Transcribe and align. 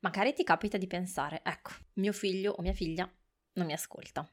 Magari 0.00 0.32
ti 0.32 0.44
capita 0.44 0.76
di 0.76 0.86
pensare, 0.86 1.40
ecco, 1.42 1.72
mio 1.94 2.12
figlio 2.12 2.52
o 2.52 2.62
mia 2.62 2.72
figlia 2.72 3.10
non 3.54 3.66
mi 3.66 3.72
ascolta, 3.72 4.24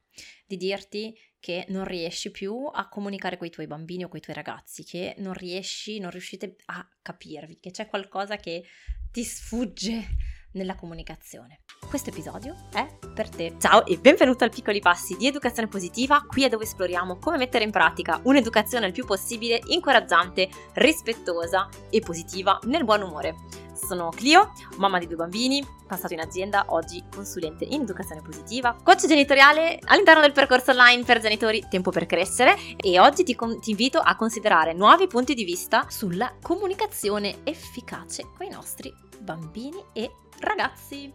di 0.45 0.57
dirti 0.57 1.17
che 1.39 1.65
non 1.69 1.85
riesci 1.85 2.29
più 2.29 2.69
a 2.71 2.87
comunicare 2.87 3.37
con 3.37 3.47
i 3.47 3.49
tuoi 3.49 3.65
bambini 3.65 4.03
o 4.03 4.07
con 4.07 4.19
i 4.19 4.21
tuoi 4.21 4.35
ragazzi, 4.35 4.83
che 4.83 5.15
non 5.17 5.33
riesci, 5.33 5.97
non 5.97 6.11
riuscite 6.11 6.57
a 6.65 6.87
capirvi, 7.01 7.59
che 7.59 7.71
c'è 7.71 7.87
qualcosa 7.87 8.35
che 8.35 8.63
ti 9.11 9.23
sfugge 9.23 10.05
nella 10.51 10.75
comunicazione. 10.75 11.63
Questo 11.89 12.11
episodio 12.11 12.69
è 12.71 12.87
per 13.15 13.29
te. 13.29 13.55
Ciao 13.59 13.87
e 13.87 13.97
benvenuto 13.97 14.43
al 14.43 14.51
Piccoli 14.51 14.79
Passi 14.79 15.17
di 15.17 15.25
Educazione 15.25 15.67
Positiva, 15.67 16.23
qui 16.27 16.43
è 16.43 16.49
dove 16.49 16.65
esploriamo 16.65 17.17
come 17.17 17.37
mettere 17.37 17.63
in 17.63 17.71
pratica 17.71 18.21
un'educazione 18.23 18.85
il 18.85 18.93
più 18.93 19.05
possibile 19.05 19.59
incoraggiante, 19.69 20.47
rispettosa 20.73 21.67
e 21.89 22.01
positiva 22.01 22.59
nel 22.65 22.83
buon 22.83 23.01
umore. 23.01 23.64
Sono 23.85 24.09
Clio, 24.09 24.51
mamma 24.77 24.97
di 24.97 25.05
due 25.05 25.15
bambini, 25.15 25.63
passato 25.85 26.13
in 26.13 26.19
azienda, 26.19 26.65
oggi 26.69 27.03
consulente 27.13 27.65
in 27.65 27.81
educazione 27.81 28.23
positiva, 28.23 28.75
coach 28.81 29.05
genitoriale 29.05 29.77
all'interno 29.83 30.21
del 30.21 30.31
percorso 30.31 30.71
online 30.71 31.03
per 31.03 31.19
genitori 31.19 31.63
Tempo 31.69 31.91
per 31.91 32.07
crescere 32.07 32.55
e 32.77 32.99
oggi 32.99 33.23
ti, 33.23 33.35
con- 33.35 33.59
ti 33.59 33.69
invito 33.69 33.99
a 33.99 34.15
considerare 34.15 34.73
nuovi 34.73 35.05
punti 35.05 35.35
di 35.35 35.43
vista 35.43 35.85
sulla 35.87 36.33
comunicazione 36.41 37.41
efficace 37.43 38.23
con 38.35 38.47
i 38.47 38.49
nostri 38.49 38.91
bambini 39.19 39.83
e 39.93 40.09
ragazzi. 40.39 41.13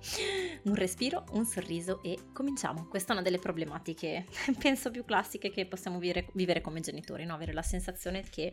Un 0.63 0.75
respiro, 0.75 1.25
un 1.33 1.45
sorriso 1.45 2.01
e 2.03 2.19
cominciamo. 2.33 2.87
Questa 2.89 3.11
è 3.11 3.13
una 3.15 3.23
delle 3.23 3.39
problematiche, 3.39 4.27
penso 4.59 4.93
più 4.93 5.05
classiche 5.05 5.51
che 5.51 5.67
possiamo 5.67 5.99
vivere, 5.99 6.29
vivere 6.35 6.61
come 6.61 6.81
genitori, 6.81 7.25
no? 7.25 7.35
avere 7.35 7.53
la 7.53 7.63
sensazione 7.63 8.23
che 8.31 8.53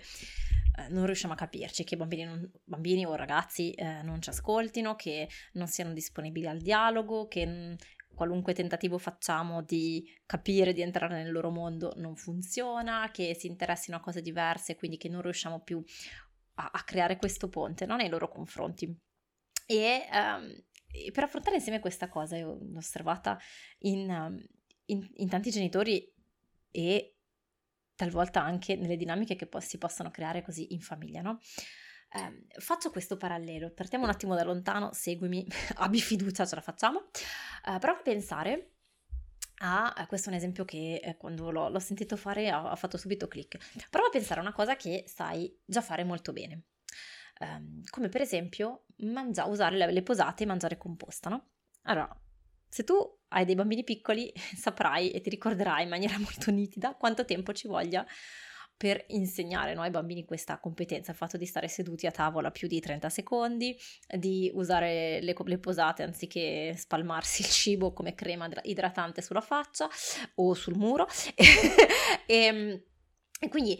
eh, 0.78 0.90
non 0.90 1.06
riusciamo 1.06 1.34
a 1.34 1.38
capirci, 1.38 1.84
che 1.84 1.98
bambini, 1.98 2.24
non, 2.24 2.52
bambini 2.64 3.06
o 3.06 3.16
ragazzi 3.16 3.72
eh, 3.72 4.04
non 4.04 4.22
ci 4.22 4.30
ascoltino, 4.30 4.96
che 4.96 5.28
non 5.54 5.68
siano 5.68 5.92
disponibili 5.92 6.48
al 6.48 6.60
dialogo, 6.60 7.28
che 7.28 7.46
mh, 7.46 7.76
qualunque 8.14 8.54
tentativo 8.54 9.00
facciamo 9.00 9.64
di 9.64 10.08
capire, 10.26 10.74
di 10.74 10.82
entrare 10.82 11.22
nel 11.22 11.32
loro 11.32 11.50
mondo 11.50 11.94
non 11.98 12.16
funziona, 12.16 13.10
che 13.12 13.34
si 13.34 13.48
interessino 13.48 13.98
a 13.98 14.00
cose 14.00 14.22
diverse, 14.22 14.76
quindi 14.76 14.98
che 14.98 15.10
non 15.10 15.22
riusciamo 15.22 15.62
più 15.62 15.84
a, 16.56 16.70
a 16.72 16.84
creare 16.84 17.18
questo 17.18 17.50
ponte 17.50 17.86
no? 17.86 17.96
nei 17.96 18.10
loro 18.10 18.30
confronti. 18.30 18.96
E, 19.66 20.08
um, 20.12 20.64
e, 20.92 21.12
per 21.12 21.24
affrontare 21.24 21.56
insieme 21.56 21.80
questa 21.80 22.08
cosa, 22.08 22.38
io 22.38 22.58
l'ho 22.62 22.78
osservata 22.78 23.40
in, 23.80 24.10
um, 24.10 24.44
in, 24.86 25.10
in 25.16 25.28
tanti 25.28 25.50
genitori 25.50 26.08
e 26.70 27.17
talvolta 27.98 28.42
anche 28.42 28.78
nelle 28.78 28.96
dinamiche 28.96 29.36
che 29.36 29.48
po- 29.48 29.60
si 29.60 29.78
possono 29.78 30.12
creare 30.12 30.42
così 30.42 30.74
in 30.74 30.80
famiglia, 30.80 31.22
no? 31.22 31.40
Eh, 32.10 32.46
faccio 32.62 32.90
questo 32.90 33.18
parallelo, 33.18 33.72
partiamo 33.72 34.06
un 34.06 34.12
attimo 34.12 34.36
da 34.36 34.44
lontano, 34.44 34.94
seguimi, 34.94 35.46
abbi 35.78 36.00
fiducia, 36.00 36.46
ce 36.46 36.56
la 36.56 36.62
facciamo. 36.62 37.10
Eh, 37.66 37.80
prova 37.80 37.98
a 37.98 38.02
pensare 38.02 38.76
a, 39.60 40.06
questo 40.08 40.30
è 40.30 40.32
un 40.32 40.38
esempio 40.38 40.64
che 40.64 41.02
eh, 41.04 41.18
quando 41.18 41.50
l'ho, 41.50 41.68
l'ho, 41.70 41.80
sentito 41.80 42.16
fare 42.16 42.50
ha, 42.50 42.70
ha, 42.70 42.76
fatto 42.76 42.98
subito 42.98 43.28
click. 43.28 43.58
Prova 43.90 44.08
a 44.08 44.12
pensare 44.12 44.40
a 44.40 44.44
una 44.44 44.54
cosa 44.54 44.76
che 44.76 45.04
sai 45.08 45.54
già 45.66 45.82
fare 45.82 46.04
molto 46.04 46.32
bene, 46.32 46.66
eh, 47.40 47.82
come 47.90 48.10
per 48.10 48.22
esempio 48.22 48.86
mangia, 48.98 49.46
usare 49.46 49.76
le, 49.76 49.92
le 49.92 50.04
posate 50.04 50.44
e 50.44 50.46
mangiare 50.46 50.78
composta, 50.78 51.30
no? 51.30 51.50
Allora, 51.84 52.08
se 52.70 52.84
tu 52.84 53.17
hai 53.30 53.46
dei 53.46 53.56
bambini 53.56 53.84
piccoli, 53.84 54.32
saprai 54.56 55.12
e 55.12 55.22
ti 55.22 55.30
ricorderai 55.30 55.84
in 55.84 55.90
maniera 55.90 56.18
molto 56.20 56.52
nitida 56.52 56.96
quanto 56.96 57.26
tempo 57.26 57.54
ci 57.54 57.68
voglia 57.68 58.06
per 58.78 59.04
insegnare 59.08 59.74
no, 59.74 59.82
ai 59.82 59.90
bambini 59.90 60.24
questa 60.24 60.60
competenza, 60.60 61.10
il 61.10 61.18
fatto 61.18 61.36
di 61.36 61.48
stare 61.48 61.68
seduti 61.68 62.06
a 62.06 62.12
tavola 62.12 62.52
più 62.52 62.68
di 62.68 62.80
30 62.80 63.10
secondi, 63.10 63.76
di 64.08 64.52
usare 64.54 65.20
le, 65.20 65.36
le 65.36 65.58
posate 65.58 66.04
anziché 66.04 66.76
spalmarsi 66.78 67.42
il 67.42 67.48
cibo 67.48 67.92
come 67.92 68.14
crema 68.14 68.48
idratante 68.62 69.24
sulla 69.24 69.42
faccia 69.42 69.90
o 70.36 70.54
sul 70.54 70.78
muro. 70.78 71.08
e, 71.34 71.46
ehm, 72.28 72.82
e 73.40 73.50
quindi 73.50 73.80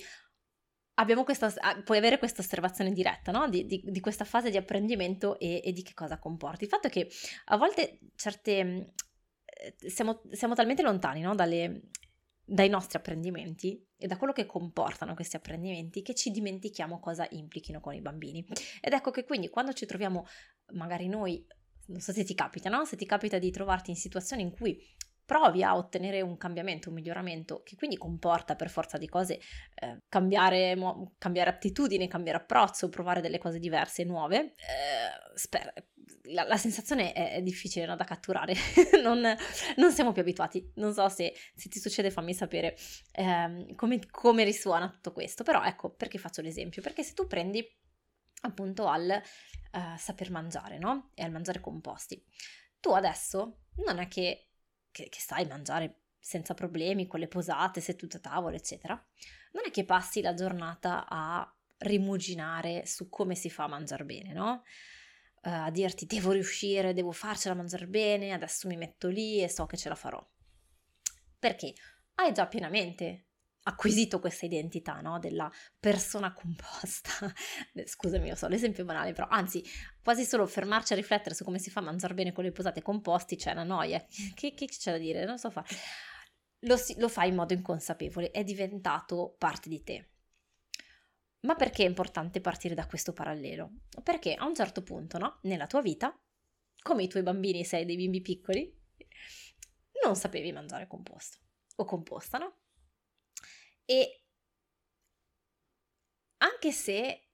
questa, 1.24 1.54
puoi 1.84 2.00
avere 2.00 2.18
questa 2.18 2.42
osservazione 2.42 2.92
diretta 2.92 3.32
no? 3.32 3.48
di, 3.48 3.68
di, 3.68 3.84
di, 3.86 4.00
questa 4.00 4.26
fase 4.26 4.50
di 4.50 4.58
apprendimento 4.58 5.38
e, 5.38 5.62
e, 5.64 5.72
di 5.72 5.84
che 5.84 5.94
cosa 5.94 6.18
comporti. 6.18 6.64
Il 6.64 6.70
fatto 6.72 6.88
è 6.88 6.90
che 6.90 7.08
a 7.46 7.58
volte 7.58 8.00
certe, 8.16 8.94
siamo, 9.78 10.22
siamo 10.32 10.54
talmente 10.54 10.82
lontani 10.82 11.22
no? 11.22 11.36
Dalle, 11.36 11.82
dai 12.44 12.70
nostri 12.70 12.98
apprendimenti 12.98 13.86
e 13.98 14.08
da 14.08 14.18
quello 14.18 14.34
che 14.34 14.46
comportano 14.46 15.14
questi 15.16 15.36
apprendimenti 15.36 16.02
che 16.02 16.14
ci 16.14 16.32
dimentichiamo 16.32 17.00
cosa 17.00 17.28
implichino 17.32 17.80
con 17.80 17.94
i 17.94 18.02
bambini. 18.02 18.46
Ed 18.80 18.94
ecco 18.94 19.12
che 19.12 19.26
quindi 19.26 19.50
quando 19.50 19.74
ci 19.74 19.86
troviamo 19.86 20.26
magari 20.74 21.08
noi, 21.08 21.46
non 21.88 22.00
so 22.00 22.12
se 22.12 22.24
ti 22.24 22.34
capita, 22.34 22.70
no? 22.70 22.86
Se 22.86 22.96
ti 22.96 23.06
capita 23.06 23.38
di 23.38 23.52
trovarti 23.52 23.90
in 23.90 23.96
situazioni 23.96 24.44
in 24.44 24.52
cui 24.52 24.80
provi 25.26 25.62
a 25.62 25.76
ottenere 25.76 26.22
un 26.22 26.38
cambiamento, 26.38 26.88
un 26.88 26.96
miglioramento 26.96 27.62
che 27.64 27.76
quindi 27.76 27.98
comporta 27.98 28.56
per 28.56 28.70
forza 28.70 28.98
di 28.98 29.10
cose 29.10 29.40
eh, 29.76 30.04
cambiare, 30.08 30.74
mo- 30.78 31.16
cambiare 31.18 31.50
attitudine, 31.50 32.08
cambiare 32.08 32.38
approccio, 32.38 32.88
provare 32.88 33.20
delle 33.20 33.38
cose 33.38 33.60
diverse 33.60 34.06
nuove, 34.06 34.38
eh, 34.38 34.54
spero, 35.36 35.74
la, 36.28 36.44
la, 36.44 36.58
sensazione 36.58 37.14
è, 37.14 37.42
difficile 37.42 37.86
no, 37.86 37.96
da 37.96 38.04
catturare, 38.04 38.54
non, 39.04 39.22
non, 39.76 39.92
siamo 39.92 40.12
più 40.12 40.22
abituati, 40.22 40.72
non 40.76 40.94
so 40.94 41.10
se, 41.10 41.34
se 41.56 41.70
ti 41.70 41.80
succede 41.80 42.12
fammi 42.12 42.34
sapere 42.34 42.78
eh, 43.12 43.74
come, 43.76 44.00
come 44.10 44.44
risuona 44.44 44.90
tutto 44.90 45.12
questo, 45.12 45.44
però 45.44 45.64
ecco 45.64 45.90
perché 45.90 46.18
faccio 46.18 46.42
l'esempio, 46.42 46.82
perché 46.82 47.04
se 47.04 47.14
tu 47.14 47.28
prendi 47.28 47.66
appunto 48.42 48.88
al 48.88 49.22
uh, 49.72 49.98
saper 49.98 50.32
mangiare, 50.32 50.78
no? 50.78 51.12
E 51.16 51.24
al 51.24 51.32
mangiare 51.32 51.60
composti. 51.60 52.24
Tu 52.80 52.92
adesso 52.92 53.64
non 53.78 53.98
è 53.98 54.08
che 54.08 54.48
che, 54.98 55.10
che 55.10 55.20
sai 55.20 55.46
mangiare 55.46 56.02
senza 56.20 56.56
problemi, 56.56 57.06
con 57.06 57.20
le 57.20 57.28
posate, 57.28 57.80
seduta 57.82 58.18
a 58.18 58.22
tavola, 58.22 58.56
eccetera, 58.56 58.94
non 59.52 59.64
è 59.66 59.70
che 59.70 59.86
passi 59.86 60.22
la 60.22 60.34
giornata 60.34 61.06
a 61.08 61.50
rimuginare 61.80 62.86
su 62.88 63.08
come 63.08 63.36
si 63.36 63.52
fa 63.52 63.66
a 63.66 63.68
mangiare 63.68 64.04
bene, 64.04 64.34
no? 64.34 64.64
Uh, 65.42 65.66
a 65.66 65.70
dirti 65.72 66.06
devo 66.06 66.32
riuscire, 66.32 66.94
devo 66.94 67.12
farcela 67.12 67.56
mangiare 67.56 67.88
bene, 67.88 68.34
adesso 68.34 68.68
mi 68.68 68.76
metto 68.76 69.08
lì 69.08 69.42
e 69.42 69.50
so 69.50 69.66
che 69.66 69.78
ce 69.78 69.90
la 69.90 69.96
farò. 69.96 70.26
Perché 71.40 71.74
hai 72.16 72.34
già 72.34 72.48
pienamente 72.48 73.28
acquisito 73.68 74.20
questa 74.20 74.46
identità 74.46 75.00
no? 75.02 75.20
della 75.20 75.52
persona 75.80 76.34
composta. 76.34 77.12
Scusami, 77.86 78.28
io 78.28 78.36
so 78.36 78.48
l'esempio 78.48 78.86
banale, 78.86 79.14
però 79.14 79.28
anzi, 79.30 79.64
quasi 80.02 80.24
solo 80.26 80.48
fermarci 80.48 80.94
a 80.94 80.96
riflettere 80.96 81.36
su 81.36 81.44
come 81.44 81.60
si 81.60 81.70
fa 81.70 81.82
a 81.82 81.84
mangiare 81.84 82.14
bene 82.14 82.32
con 82.32 82.44
le 82.44 82.52
posate 82.52 82.82
composti 82.82 83.36
c'è 83.36 83.52
una 83.52 83.64
noia. 83.64 84.04
Che, 84.34 84.54
che 84.54 84.66
c'è 84.68 84.92
da 84.92 84.98
dire? 84.98 85.26
Non 85.26 85.38
so 85.38 85.52
fare. 85.52 85.68
Lo, 86.62 86.78
lo 86.98 87.10
fai 87.10 87.30
in 87.30 87.36
modo 87.36 87.54
inconsapevole, 87.54 88.32
è 88.32 88.44
diventato 88.44 89.36
parte 89.38 89.70
di 89.70 89.84
te. 89.84 90.10
Ma 91.42 91.56
perché 91.56 91.84
è 91.84 91.88
importante 91.88 92.42
partire 92.42 92.74
da 92.74 92.88
questo 92.88 93.14
parallelo? 93.14 93.82
Perché 94.04 94.34
a 94.34 94.46
un 94.46 94.56
certo 94.56 94.82
punto, 94.84 95.18
no, 95.18 95.40
nella 95.44 95.68
tua 95.68 95.82
vita, 95.82 96.18
come 96.82 97.04
i 97.04 97.08
tuoi 97.08 97.24
bambini, 97.24 97.64
sei 97.64 97.86
dei 97.86 97.96
bimbi 97.96 98.22
piccoli, 98.22 98.76
non 100.04 100.16
sapevi 100.16 100.52
mangiare 100.52 100.88
composto 100.88 101.38
o 101.76 101.86
composta, 101.86 102.38
no? 102.38 102.58
E 103.86 104.24
anche 106.38 106.72
se 106.72 107.28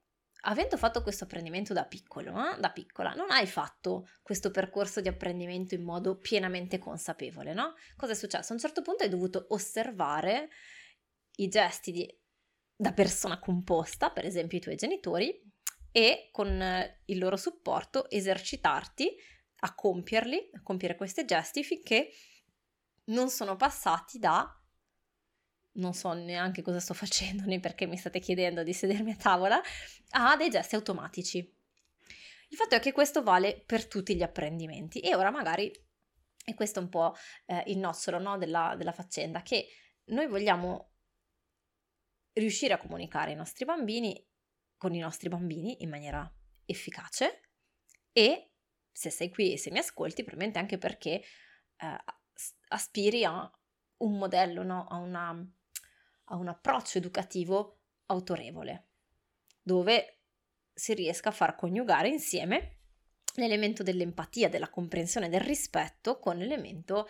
avendo 0.46 0.78
fatto 0.78 1.02
questo 1.02 1.24
apprendimento 1.24 1.74
da 1.74 1.86
piccolo, 1.86 2.32
eh, 2.32 2.60
da 2.60 2.72
piccola, 2.72 3.14
non 3.14 3.32
hai 3.32 3.48
fatto 3.48 4.08
questo 4.22 4.52
percorso 4.52 5.02
di 5.02 5.08
apprendimento 5.08 5.76
in 5.76 5.84
modo 5.84 6.18
pienamente 6.18 6.80
consapevole, 6.80 7.54
no? 7.54 7.76
Cosa 7.96 8.14
è 8.14 8.16
successo? 8.16 8.52
A 8.52 8.56
un 8.56 8.62
certo 8.62 8.82
punto 8.82 9.04
hai 9.04 9.10
dovuto 9.10 9.46
osservare 9.50 10.50
i 11.38 11.48
gesti 11.48 11.92
di, 11.92 12.23
da 12.76 12.94
persona 12.94 13.40
composta, 13.40 14.12
per 14.12 14.26
esempio 14.26 14.58
i 14.58 14.62
tuoi 14.62 14.76
genitori, 14.76 15.52
e 15.92 16.30
con 16.32 16.62
il 17.06 17.18
loro 17.18 17.38
supporto 17.38 18.10
esercitarti 18.10 19.16
a 19.60 19.76
compierli, 19.76 20.50
a 20.54 20.62
compiere 20.62 20.96
questi 20.96 21.24
gesti 21.26 21.64
finché 21.64 22.10
non 23.06 23.30
sono 23.30 23.56
passati 23.56 24.18
da 24.18 24.58
non 25.74 25.94
so 25.94 26.14
neanche 26.14 26.62
cosa 26.62 26.80
sto 26.80 26.94
facendo 26.94 27.46
né 27.48 27.60
perché 27.60 27.86
mi 27.86 27.98
state 27.98 28.20
chiedendo 28.20 28.64
di 28.64 28.74
sedermi 28.74 29.12
a 29.12 29.16
tavola, 29.16 29.62
ha 30.12 30.36
dei 30.36 30.50
gesti 30.50 30.76
automatici. 30.76 31.38
Il 32.50 32.58
fatto 32.58 32.76
è 32.76 32.80
che 32.80 32.92
questo 32.92 33.24
vale 33.24 33.64
per 33.66 33.88
tutti 33.88 34.16
gli 34.16 34.22
apprendimenti 34.22 35.00
e 35.00 35.16
ora 35.16 35.32
magari, 35.32 35.72
e 36.46 36.54
questo 36.54 36.80
è 36.80 36.84
un 36.84 36.90
po' 36.90 37.16
eh, 37.46 37.64
il 37.68 37.80
nocciolo 37.80 38.20
no, 38.20 38.38
della, 38.38 38.76
della 38.78 38.92
faccenda, 38.92 39.42
che 39.42 39.68
noi 40.06 40.28
vogliamo 40.28 40.93
riuscire 42.34 42.74
a 42.74 42.78
comunicare 42.78 43.32
ai 43.32 43.38
nostri 43.38 43.66
bambini, 43.66 44.26
con 44.78 44.94
i 44.94 45.00
nostri 45.00 45.30
bambini 45.30 45.82
in 45.84 45.90
maniera 45.90 46.32
efficace 46.66 47.50
e 48.12 48.52
se 48.92 49.10
sei 49.10 49.30
qui 49.30 49.54
e 49.54 49.58
se 49.58 49.72
mi 49.72 49.80
ascolti, 49.80 50.24
probabilmente 50.24 50.60
anche 50.60 50.78
perché 50.78 51.22
eh, 51.78 52.04
aspiri 52.70 53.24
a 53.24 53.50
un 53.98 54.18
modello, 54.18 54.64
no? 54.64 54.86
a 54.88 54.98
una 54.98 55.48
a 56.26 56.36
un 56.36 56.48
approccio 56.48 56.98
educativo 56.98 57.80
autorevole, 58.08 58.90
dove 59.62 60.20
si 60.74 60.94
riesca 60.94 61.30
a 61.30 61.34
far 61.34 61.56
coniugare 61.56 62.08
insieme 62.08 62.78
l'elemento 63.36 63.84
dell'empatia, 63.84 64.50
della 64.50 64.70
comprensione, 64.70 65.30
del 65.30 65.42
rispetto 65.42 66.20
con 66.20 66.38
l'elemento 66.38 67.08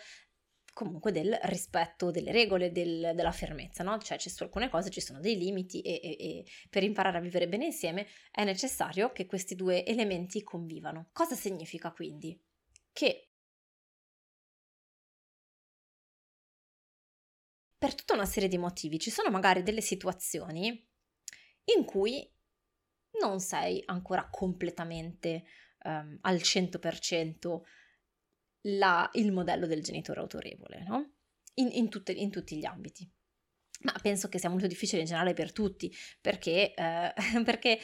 comunque 0.73 1.11
del 1.11 1.37
rispetto 1.43 2.11
delle 2.11 2.31
regole, 2.31 2.71
del, 2.71 3.13
della 3.15 3.31
fermezza, 3.31 3.83
no? 3.83 3.97
Cioè 3.99 4.17
su 4.17 4.43
alcune 4.43 4.69
cose 4.69 4.89
ci 4.89 5.01
sono 5.01 5.19
dei 5.19 5.37
limiti 5.37 5.81
e, 5.81 5.99
e, 6.03 6.17
e, 6.19 6.45
per 6.69 6.83
imparare 6.83 7.17
a 7.17 7.21
vivere 7.21 7.47
bene 7.47 7.65
insieme 7.65 8.07
è 8.31 8.43
necessario 8.43 9.11
che 9.11 9.25
questi 9.25 9.55
due 9.55 9.85
elementi 9.85 10.43
convivano. 10.43 11.09
Cosa 11.13 11.35
significa 11.35 11.91
quindi? 11.91 12.37
Che 12.91 13.29
per 17.77 17.95
tutta 17.95 18.13
una 18.13 18.25
serie 18.25 18.49
di 18.49 18.57
motivi 18.57 18.97
ci 18.97 19.11
sono 19.11 19.29
magari 19.29 19.61
delle 19.61 19.81
situazioni 19.81 20.87
in 21.75 21.85
cui 21.85 22.29
non 23.19 23.39
sei 23.39 23.81
ancora 23.85 24.27
completamente 24.29 25.43
um, 25.83 26.17
al 26.21 26.37
100% 26.37 27.61
la, 28.63 29.09
il 29.13 29.31
modello 29.31 29.67
del 29.67 29.81
genitore 29.81 30.19
autorevole, 30.19 30.83
no? 30.87 31.13
In, 31.55 31.69
in, 31.71 31.89
tutte, 31.89 32.11
in, 32.11 32.31
tutti 32.31 32.57
gli 32.57 32.65
ambiti. 32.65 33.09
Ma 33.81 33.93
penso 34.01 34.29
che 34.29 34.39
sia 34.39 34.49
molto 34.49 34.67
difficile 34.67 35.01
in 35.01 35.07
generale 35.07 35.33
per 35.33 35.51
tutti, 35.51 35.93
perché, 36.21 36.73
eh, 36.73 37.13
perché 37.43 37.79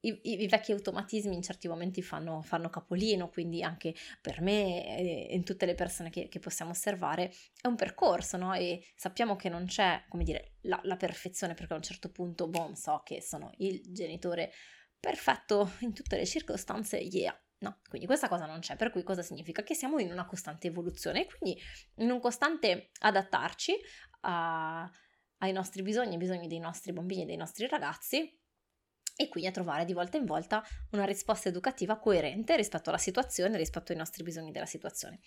i, 0.00 0.20
i, 0.42 0.46
vecchi 0.46 0.72
automatismi 0.72 1.34
in 1.34 1.42
certi 1.42 1.68
momenti 1.68 2.02
fanno, 2.02 2.42
fanno, 2.42 2.68
capolino, 2.68 3.28
quindi 3.28 3.62
anche 3.62 3.94
per 4.20 4.40
me 4.40 4.98
e 4.98 5.34
in 5.34 5.44
tutte 5.44 5.66
le 5.66 5.74
persone 5.74 6.10
che, 6.10 6.28
che, 6.28 6.38
possiamo 6.38 6.70
osservare 6.72 7.32
è 7.60 7.66
un 7.66 7.76
percorso, 7.76 8.36
no? 8.36 8.52
E 8.54 8.84
sappiamo 8.94 9.36
che 9.36 9.48
non 9.48 9.66
c'è, 9.66 10.04
come 10.08 10.24
dire, 10.24 10.56
la, 10.62 10.80
la 10.84 10.96
perfezione, 10.96 11.54
perché 11.54 11.72
a 11.72 11.76
un 11.76 11.82
certo 11.82 12.10
punto, 12.10 12.48
boh, 12.48 12.74
so 12.74 13.02
che 13.04 13.20
sono 13.22 13.52
il 13.58 13.80
genitore 13.92 14.52
perfetto 14.98 15.72
in 15.80 15.92
tutte 15.92 16.16
le 16.16 16.26
circostanze, 16.26 16.98
yeah, 16.98 17.36
No, 17.58 17.80
quindi 17.88 18.06
questa 18.06 18.28
cosa 18.28 18.44
non 18.44 18.60
c'è, 18.60 18.76
per 18.76 18.90
cui 18.90 19.02
cosa 19.02 19.22
significa? 19.22 19.62
Che 19.62 19.74
siamo 19.74 19.98
in 19.98 20.10
una 20.10 20.26
costante 20.26 20.66
evoluzione 20.66 21.22
e 21.22 21.26
quindi 21.26 21.60
in 21.96 22.10
un 22.10 22.20
costante 22.20 22.90
adattarci 23.00 23.74
a, 24.22 24.90
ai 25.38 25.52
nostri 25.52 25.82
bisogni, 25.82 26.12
ai 26.12 26.18
bisogni 26.18 26.48
dei 26.48 26.58
nostri 26.58 26.92
bambini 26.92 27.22
e 27.22 27.26
dei 27.26 27.36
nostri 27.36 27.66
ragazzi 27.66 28.40
e 29.18 29.28
quindi 29.28 29.48
a 29.48 29.52
trovare 29.52 29.86
di 29.86 29.94
volta 29.94 30.18
in 30.18 30.26
volta 30.26 30.62
una 30.90 31.06
risposta 31.06 31.48
educativa 31.48 31.98
coerente 31.98 32.54
rispetto 32.56 32.90
alla 32.90 32.98
situazione, 32.98 33.56
rispetto 33.56 33.92
ai 33.92 33.98
nostri 33.98 34.22
bisogni 34.22 34.50
della 34.50 34.66
situazione. 34.66 35.20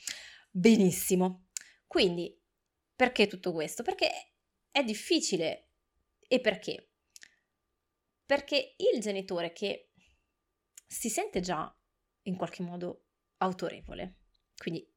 Benissimo. 0.51 1.47
Quindi, 1.87 2.39
perché 2.95 3.25
tutto 3.25 3.51
questo? 3.51 3.81
Perché 3.81 4.35
è 4.69 4.83
difficile. 4.83 5.71
E 6.27 6.39
perché? 6.39 6.91
Perché 8.23 8.75
il 8.77 8.99
genitore 8.99 9.51
che 9.51 9.91
si 10.85 11.09
sente 11.09 11.39
già 11.39 11.75
in 12.29 12.37
qualche 12.37 12.63
modo 12.63 13.05
autorevole. 13.37 14.15
Quindi 14.57 14.87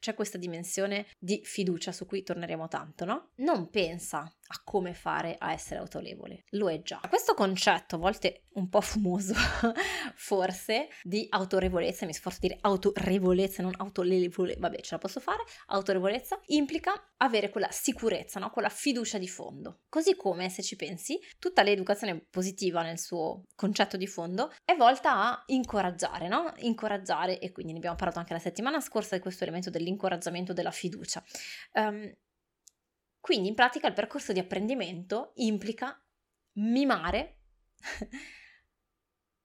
c'è 0.00 0.14
questa 0.14 0.38
dimensione 0.38 1.06
di 1.18 1.40
fiducia 1.44 1.92
su 1.92 2.06
cui 2.06 2.22
torneremo 2.22 2.68
tanto, 2.68 3.04
no? 3.04 3.30
Non 3.36 3.68
pensa 3.70 4.34
a 4.52 4.60
come 4.64 4.94
fare 4.94 5.36
a 5.38 5.52
essere 5.52 5.80
autorevole, 5.80 6.44
lo 6.50 6.70
è 6.70 6.82
già. 6.82 7.00
Questo 7.08 7.34
concetto, 7.34 7.96
a 7.96 7.98
volte 7.98 8.44
un 8.54 8.68
po' 8.68 8.80
fumoso, 8.80 9.34
forse, 10.14 10.88
di 11.02 11.26
autorevolezza, 11.30 12.06
mi 12.06 12.12
sforzo 12.12 12.38
di 12.40 12.48
dire 12.48 12.58
autorevolezza, 12.62 13.62
non 13.62 13.74
autorevolezza, 13.76 14.60
vabbè 14.60 14.80
ce 14.80 14.94
la 14.94 14.98
posso 14.98 15.20
fare, 15.20 15.42
autorevolezza, 15.66 16.40
implica 16.46 16.92
avere 17.18 17.50
quella 17.50 17.70
sicurezza, 17.70 18.40
no? 18.40 18.50
quella 18.50 18.68
fiducia 18.68 19.18
di 19.18 19.28
fondo. 19.28 19.80
Così 19.88 20.16
come, 20.16 20.48
se 20.48 20.62
ci 20.62 20.76
pensi, 20.76 21.18
tutta 21.38 21.62
l'educazione 21.62 22.26
positiva 22.30 22.82
nel 22.82 22.98
suo 22.98 23.44
concetto 23.54 23.96
di 23.96 24.06
fondo 24.06 24.52
è 24.64 24.74
volta 24.74 25.14
a 25.14 25.42
incoraggiare, 25.46 26.28
no? 26.28 26.52
Incoraggiare, 26.58 27.38
e 27.38 27.52
quindi 27.52 27.72
ne 27.72 27.78
abbiamo 27.78 27.96
parlato 27.96 28.18
anche 28.18 28.32
la 28.32 28.38
settimana 28.38 28.80
scorsa 28.80 29.14
di 29.14 29.20
questo 29.20 29.44
elemento 29.44 29.70
dell'incoraggiamento 29.70 30.10
l'incoraggiamento 30.10 30.52
della 30.52 30.70
fiducia. 30.70 31.22
Um, 31.74 32.12
quindi 33.20 33.48
in 33.48 33.54
pratica 33.54 33.86
il 33.86 33.92
percorso 33.92 34.32
di 34.32 34.38
apprendimento 34.38 35.32
implica 35.36 36.02
mimare 36.54 37.38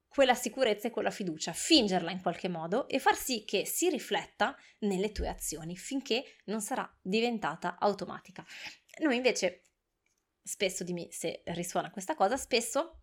quella 0.08 0.34
sicurezza 0.34 0.88
e 0.88 0.92
quella 0.92 1.12
fiducia, 1.12 1.52
fingerla 1.52 2.10
in 2.10 2.22
qualche 2.22 2.48
modo 2.48 2.88
e 2.88 3.00
far 3.00 3.16
sì 3.16 3.44
che 3.44 3.66
si 3.66 3.90
rifletta 3.90 4.56
nelle 4.80 5.12
tue 5.12 5.28
azioni 5.28 5.76
finché 5.76 6.38
non 6.46 6.62
sarà 6.62 6.90
diventata 7.02 7.78
automatica. 7.78 8.46
Noi 9.00 9.18
invece, 9.18 9.64
spesso 10.42 10.86
dimmi 10.86 11.12
se 11.12 11.42
risuona 11.48 11.92
questa 11.92 12.16
cosa, 12.16 12.38
spesso 12.38 13.02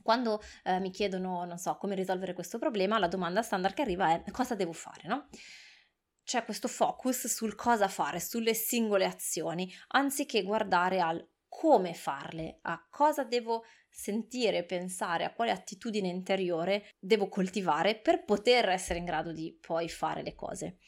quando 0.00 0.40
eh, 0.62 0.78
mi 0.78 0.90
chiedono, 0.90 1.44
non 1.44 1.58
so, 1.58 1.76
come 1.76 1.96
risolvere 1.96 2.34
questo 2.34 2.58
problema, 2.58 3.00
la 3.00 3.08
domanda 3.08 3.42
standard 3.42 3.74
che 3.74 3.82
arriva 3.82 4.22
è 4.22 4.30
cosa 4.30 4.54
devo 4.54 4.72
fare, 4.72 5.08
no? 5.08 5.28
C'è 6.24 6.44
questo 6.44 6.68
focus 6.68 7.26
sul 7.26 7.54
cosa 7.54 7.88
fare, 7.88 8.18
sulle 8.18 8.54
singole 8.54 9.04
azioni, 9.04 9.72
anziché 9.88 10.42
guardare 10.42 11.00
al 11.00 11.26
come 11.46 11.94
farle, 11.94 12.58
a 12.62 12.84
cosa 12.90 13.22
devo 13.22 13.64
sentire, 13.88 14.64
pensare, 14.64 15.24
a 15.24 15.32
quale 15.32 15.52
attitudine 15.52 16.08
interiore 16.08 16.88
devo 16.98 17.28
coltivare 17.28 17.96
per 17.96 18.24
poter 18.24 18.70
essere 18.70 18.98
in 18.98 19.04
grado 19.04 19.32
di 19.32 19.56
poi 19.60 19.88
fare 19.88 20.22
le 20.22 20.34
cose. 20.34 20.78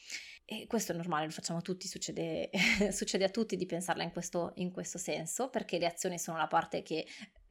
E 0.43 0.65
questo 0.67 0.91
è 0.91 0.95
normale, 0.95 1.25
lo 1.25 1.31
facciamo 1.31 1.61
tutti, 1.61 1.87
succede, 1.87 2.49
succede 2.91 3.23
a 3.23 3.29
tutti 3.29 3.55
di 3.55 3.65
pensarla 3.65 4.03
in 4.03 4.11
questo, 4.11 4.51
in 4.55 4.71
questo 4.71 4.97
senso, 4.97 5.49
perché 5.49 5.77
le 5.77 5.85
azioni 5.85 6.19
sono 6.19 6.37
la 6.37 6.47
parte 6.47 6.83
che 6.83 7.05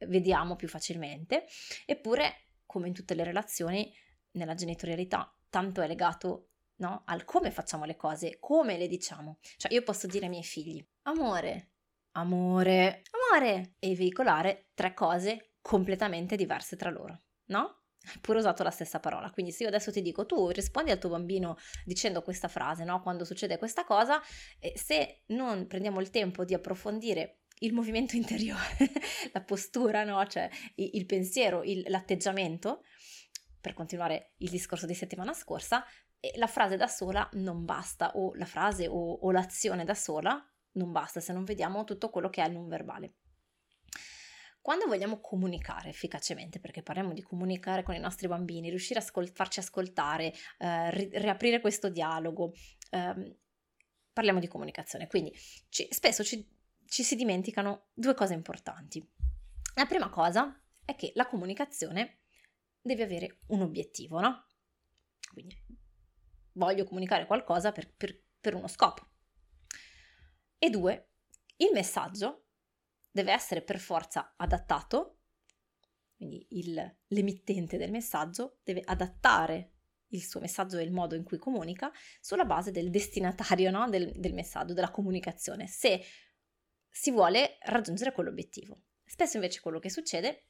vediamo 0.07 0.55
più 0.55 0.67
facilmente, 0.67 1.45
eppure, 1.85 2.49
come 2.67 2.87
in 2.87 2.93
tutte 2.93 3.15
le 3.15 3.23
relazioni, 3.23 3.91
nella 4.31 4.53
genitorialità, 4.53 5.35
tanto 5.49 5.81
è 5.81 5.87
legato 5.87 6.49
no? 6.77 7.03
Al 7.05 7.23
come 7.23 7.51
facciamo 7.51 7.85
le 7.85 7.95
cose, 7.95 8.37
come 8.39 8.77
le 8.77 8.87
diciamo. 8.87 9.39
Cioè 9.57 9.73
io 9.73 9.83
posso 9.83 10.07
dire 10.07 10.25
ai 10.25 10.31
miei 10.31 10.43
figli, 10.43 10.85
amore, 11.03 11.71
amore, 12.11 13.03
amore, 13.11 13.75
e 13.79 13.95
veicolare 13.95 14.69
tre 14.73 14.93
cose 14.93 15.53
completamente 15.61 16.35
diverse 16.35 16.75
tra 16.75 16.89
loro, 16.89 17.21
no? 17.45 17.83
Pure 18.21 18.39
usato 18.39 18.63
la 18.63 18.71
stessa 18.71 18.99
parola. 18.99 19.29
Quindi 19.31 19.51
se 19.51 19.63
io 19.63 19.69
adesso 19.69 19.91
ti 19.91 20.01
dico, 20.01 20.25
tu 20.25 20.49
rispondi 20.49 20.91
al 20.91 20.99
tuo 20.99 21.09
bambino 21.09 21.57
dicendo 21.83 22.21
questa 22.21 22.47
frase, 22.47 22.83
no? 22.83 23.01
Quando 23.01 23.25
succede 23.25 23.57
questa 23.57 23.83
cosa, 23.83 24.21
se 24.75 25.23
non 25.27 25.67
prendiamo 25.67 25.99
il 25.99 26.09
tempo 26.09 26.45
di 26.45 26.53
approfondire 26.53 27.41
il 27.59 27.73
movimento 27.73 28.15
interiore, 28.17 28.91
la 29.33 29.41
postura, 29.41 30.03
no? 30.03 30.25
Cioè 30.25 30.49
il, 30.75 31.05
pensiero, 31.05 31.63
il, 31.63 31.83
l'atteggiamento, 31.87 32.83
per 33.59 33.73
continuare 33.73 34.33
il 34.37 34.49
discorso 34.49 34.85
di 34.85 34.93
settimana 34.93 35.33
scorsa, 35.33 35.83
la 36.35 36.47
frase 36.47 36.77
da 36.77 36.87
sola 36.87 37.27
non 37.33 37.65
basta, 37.65 38.11
o 38.15 38.33
la 38.35 38.45
frase 38.45 38.87
o, 38.87 39.13
o 39.13 39.31
l'azione 39.31 39.85
da 39.85 39.93
sola 39.93 40.43
non 40.73 40.91
basta 40.91 41.19
se 41.19 41.33
non 41.33 41.43
vediamo 41.43 41.83
tutto 41.83 42.09
quello 42.09 42.29
che 42.29 42.43
è 42.43 42.47
il 42.47 42.53
non 42.53 42.67
verbale. 42.67 43.13
Quando 44.61 44.85
vogliamo 44.85 45.21
comunicare 45.21 45.89
efficacemente, 45.89 46.59
perché 46.59 46.83
parliamo 46.83 47.13
di 47.13 47.21
comunicare 47.21 47.83
con 47.83 47.95
i 47.95 47.99
nostri 47.99 48.27
bambini, 48.27 48.69
riuscire 48.69 48.99
a 48.99 49.01
ascol- 49.01 49.31
farci 49.31 49.59
ascoltare, 49.59 50.33
eh, 50.57 50.91
ri- 50.91 51.09
riaprire 51.13 51.61
questo 51.61 51.89
dialogo, 51.89 52.51
ehm, 52.91 53.35
parliamo 54.11 54.39
di 54.39 54.47
comunicazione, 54.47 55.07
quindi 55.07 55.33
ci, 55.69 55.87
spesso 55.89 56.21
ci, 56.23 56.45
ci 56.85 57.03
si 57.03 57.15
dimenticano 57.15 57.87
due 57.93 58.13
cose 58.13 58.33
importanti. 58.33 59.01
La 59.75 59.85
prima 59.85 60.09
cosa 60.09 60.61
è 60.83 60.95
che 60.95 61.11
la 61.15 61.27
comunicazione 61.27 62.23
deve 62.81 63.03
avere 63.03 63.39
un 63.47 63.61
obiettivo, 63.61 64.19
no? 64.19 64.47
Quindi 65.31 65.55
voglio 66.57 66.83
comunicare 66.83 67.25
qualcosa 67.25 67.71
per, 67.71 67.91
per, 67.91 68.19
per 68.39 68.55
uno 68.55 68.67
scopo. 68.67 69.07
E 70.57 70.69
due, 70.69 71.11
il 71.57 71.69
messaggio 71.71 72.45
deve 73.11 73.31
essere 73.31 73.61
per 73.61 73.79
forza 73.79 74.33
adattato, 74.35 75.19
quindi 76.15 76.45
il, 76.51 76.97
l'emittente 77.07 77.77
del 77.77 77.91
messaggio 77.91 78.59
deve 78.63 78.81
adattare 78.83 79.73
il 80.11 80.23
suo 80.23 80.39
messaggio 80.39 80.77
e 80.77 80.83
il 80.83 80.91
modo 80.91 81.15
in 81.15 81.23
cui 81.23 81.37
comunica 81.37 81.91
sulla 82.21 82.45
base 82.45 82.71
del 82.71 82.89
destinatario 82.89 83.71
no? 83.71 83.89
del, 83.89 84.11
del 84.15 84.33
messaggio, 84.33 84.73
della 84.73 84.91
comunicazione, 84.91 85.67
se 85.67 86.01
si 86.89 87.11
vuole 87.11 87.57
raggiungere 87.63 88.11
quell'obiettivo. 88.11 88.81
Spesso 89.05 89.35
invece 89.35 89.61
quello 89.61 89.79
che 89.79 89.89
succede 89.89 90.46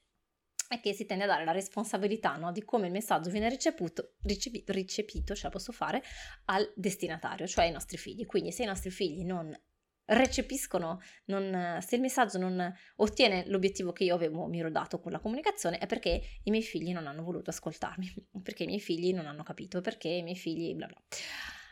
è 0.68 0.80
che 0.80 0.92
si 0.92 1.06
tende 1.06 1.24
a 1.24 1.26
dare 1.26 1.44
la 1.44 1.52
responsabilità 1.52 2.36
no, 2.36 2.52
di 2.52 2.62
come 2.62 2.86
il 2.86 2.92
messaggio 2.92 3.30
viene 3.30 3.48
ricevuto, 3.48 4.12
ricepito, 4.22 4.72
ricepito, 4.72 5.34
ce 5.34 5.44
la 5.44 5.50
posso 5.50 5.72
fare, 5.72 6.02
al 6.46 6.70
destinatario, 6.76 7.46
cioè 7.46 7.64
ai 7.64 7.72
nostri 7.72 7.96
figli. 7.96 8.26
Quindi 8.26 8.52
se 8.52 8.64
i 8.64 8.66
nostri 8.66 8.90
figli 8.90 9.24
non 9.24 9.58
recepiscono, 10.04 11.00
non, 11.26 11.78
se 11.80 11.96
il 11.96 12.02
messaggio 12.02 12.38
non 12.38 12.72
ottiene 12.96 13.44
l'obiettivo 13.48 13.92
che 13.92 14.04
io 14.04 14.14
avevo, 14.14 14.46
mi 14.46 14.60
ero 14.60 14.70
dato 14.70 15.00
con 15.00 15.10
la 15.10 15.20
comunicazione, 15.20 15.78
è 15.78 15.86
perché 15.86 16.20
i 16.44 16.50
miei 16.50 16.62
figli 16.62 16.92
non 16.92 17.06
hanno 17.06 17.22
voluto 17.22 17.50
ascoltarmi, 17.50 18.14
perché 18.42 18.64
i 18.64 18.66
miei 18.66 18.80
figli 18.80 19.12
non 19.14 19.26
hanno 19.26 19.42
capito, 19.42 19.80
perché 19.80 20.08
i 20.08 20.22
miei 20.22 20.36
figli 20.36 20.74
bla 20.74 20.86
bla. 20.86 21.02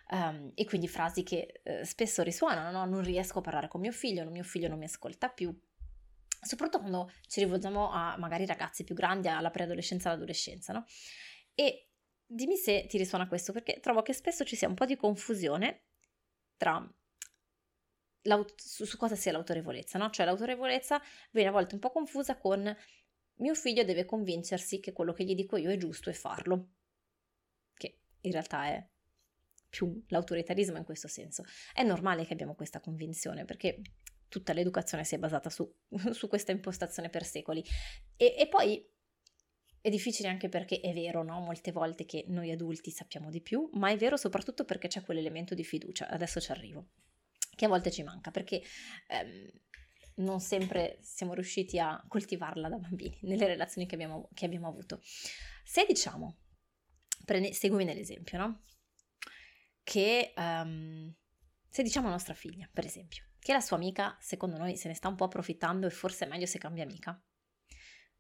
Um, 0.09 0.53
e 0.55 0.65
quindi 0.65 0.87
frasi 0.87 1.25
che 1.25 1.61
uh, 1.65 1.83
spesso 1.83 2.23
risuonano, 2.23 2.71
no? 2.71 2.85
non 2.85 3.03
riesco 3.03 3.41
a 3.41 3.43
parlare 3.43 3.69
con 3.69 3.81
mio 3.81 3.91
figlio, 3.91 4.29
mio 4.31 4.45
figlio 4.45 4.69
non 4.69 4.79
mi 4.79 4.85
ascolta 4.85 5.29
più, 5.29 5.53
soprattutto 6.41 6.81
quando 6.81 7.11
ci 7.27 7.41
rivolgiamo 7.41 7.91
a 7.91 8.17
magari 8.19 8.47
ragazzi 8.47 8.85
più 8.85 8.95
grandi, 8.95 9.29
alla 9.29 9.51
preadolescenza 9.51 10.11
all'adolescenza, 10.11 10.73
no? 10.73 10.85
E 11.55 11.89
dimmi 12.25 12.57
se 12.57 12.87
ti 12.87 12.99
risuona 12.99 13.29
questo, 13.29 13.53
perché 13.53 13.81
trovo 13.81 14.03
che 14.03 14.13
spesso 14.13 14.45
ci 14.45 14.57
sia 14.57 14.69
un 14.69 14.75
po' 14.75 14.85
di 14.85 14.97
confusione 14.97 15.85
tra 16.57 16.87
su, 18.57 18.85
su, 18.85 18.97
cosa 18.97 19.15
sia 19.15 19.33
l'autorevolezza, 19.33 19.99
no? 19.99 20.11
Cioè 20.11 20.27
l'autorevolezza 20.27 21.01
viene 21.31 21.49
a 21.49 21.53
volte 21.53 21.75
un 21.75 21.81
po' 21.81 21.91
confusa 21.91 22.37
con 22.37 22.77
mio 23.37 23.55
figlio 23.55 23.85
deve 23.85 24.05
convincersi 24.05 24.81
che 24.81 24.93
quello 24.93 25.13
che 25.13 25.25
gli 25.25 25.35
dico 25.35 25.57
io 25.57 25.71
è 25.71 25.77
giusto 25.77 26.11
e 26.11 26.15
farlo, 26.15 26.71
che 27.75 27.99
in 28.23 28.33
realtà 28.33 28.67
è 28.67 28.87
più 29.69 30.03
l'autoritarismo 30.09 30.79
in 30.79 30.85
questo 30.85 31.09
senso. 31.09 31.45
È 31.75 31.83
normale 31.83 32.25
che 32.25 32.33
abbiamo 32.33 32.55
questa 32.55 32.81
convinzione 32.81 33.45
perché 33.45 33.81
tutta 34.29 34.53
l'educazione 34.53 35.05
si 35.05 35.15
è 35.15 35.19
basata 35.19 35.51
su, 35.51 35.71
su 36.13 36.29
questa 36.29 36.53
impostazione 36.53 37.09
per 37.11 37.25
secoli. 37.25 37.65
E, 38.17 38.35
e, 38.39 38.49
poi 38.49 38.85
è 39.81 39.89
difficile 39.91 40.29
anche 40.29 40.49
perché 40.49 40.81
è 40.81 40.93
vero, 40.93 41.23
no? 41.23 41.41
Molte 41.41 41.73
volte 41.73 42.05
che 42.05 42.25
noi 42.29 42.51
adulti 42.51 42.91
sappiamo 42.91 43.31
di 43.31 43.41
più, 43.41 43.69
ma 43.75 43.91
è 43.91 43.97
vero 43.97 44.17
soprattutto 44.17 44.65
perché 44.65 44.89
c'è 44.89 45.03
quell'elemento 45.03 45.55
di 45.55 45.65
fiducia. 45.65 46.09
Adesso 46.09 46.41
ci 46.41 46.51
arrivo 46.51 46.89
che 47.57 47.65
a 47.65 47.69
volte 47.69 47.91
ci 47.91 48.03
manca 48.03 48.31
perché 48.31 48.63
ehm, 49.09 49.51
non 50.17 50.41
sempre 50.41 50.99
siamo 51.01 51.35
riusciti 51.35 51.79
a 51.79 52.03
coltivarla 52.07 52.69
da 52.69 52.79
bambini 52.79 53.19
nelle 53.23 53.47
relazioni 53.47 53.87
che 53.87 53.95
abbiamo, 53.95 54.29
che 54.35 54.45
abbiamo 54.45 54.69
avuto. 54.69 55.01
Se 55.65 55.85
diciamo, 55.87 56.39
prendi, 57.25 57.53
seguimi 57.53 57.85
nell'esempio, 57.85 58.39
no? 58.39 58.63
Che 59.83 60.33
um, 60.37 61.15
se 61.69 61.83
diciamo 61.83 62.09
a 62.09 62.11
nostra 62.11 62.35
figlia, 62.35 62.69
per 62.73 62.85
esempio, 62.85 63.25
che 63.47 63.53
la 63.53 63.61
sua 63.61 63.77
amica, 63.77 64.17
secondo 64.19 64.57
noi, 64.57 64.77
se 64.77 64.89
ne 64.89 64.95
sta 64.95 65.07
un 65.07 65.15
po' 65.15 65.27
approfittando 65.27 65.87
e 65.87 65.91
forse 65.91 66.25
è 66.25 66.29
meglio 66.29 66.47
se 66.47 66.59
cambia 66.59 66.83
amica, 66.83 67.17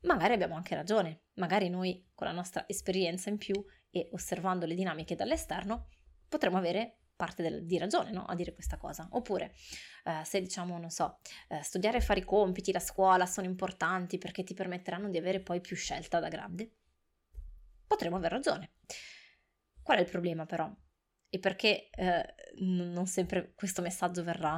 magari 0.02 0.35
abbiamo 0.35 0.54
anche 0.54 0.76
ragione, 0.76 1.25
magari 1.35 1.68
noi 1.68 2.09
con 2.14 2.28
la 2.28 2.33
nostra 2.33 2.62
esperienza 2.68 3.28
in 3.28 3.37
più 3.37 3.54
e 3.90 4.09
osservando 4.12 4.66
le 4.66 4.76
dinamiche 4.76 5.16
dall'esterno 5.16 5.88
potremmo 6.28 6.59
avere 6.59 6.99
parte 7.16 7.42
del, 7.42 7.66
di 7.66 7.76
ragione 7.76 8.12
no? 8.12 8.25
a 8.25 8.37
dire 8.37 8.54
questa 8.54 8.76
cosa. 8.76 9.09
Oppure 9.11 9.52
eh, 10.04 10.25
se 10.25 10.40
diciamo, 10.40 10.78
non 10.78 10.90
so, 10.90 11.18
eh, 11.49 11.61
studiare 11.61 11.97
e 11.97 12.02
fare 12.02 12.21
i 12.21 12.25
compiti, 12.25 12.71
la 12.71 12.78
scuola 12.78 13.26
sono 13.26 13.49
importanti 13.49 14.18
perché 14.18 14.45
ti 14.45 14.54
permetteranno 14.54 15.09
di 15.09 15.18
avere 15.18 15.40
poi 15.40 15.61
più 15.61 15.75
scelta 15.75 16.21
da 16.21 16.28
grande, 16.28 16.71
potremmo 17.85 18.14
aver 18.14 18.30
ragione. 18.30 18.75
Qual 19.83 19.99
è 19.99 20.02
il 20.02 20.09
problema 20.09 20.47
però? 20.47 20.73
E 21.28 21.40
perché 21.40 21.90
eh, 21.90 22.35
non 22.59 23.09
sempre 23.09 23.54
questo 23.56 23.83
messaggio 23.83 24.23
verrà 24.23 24.56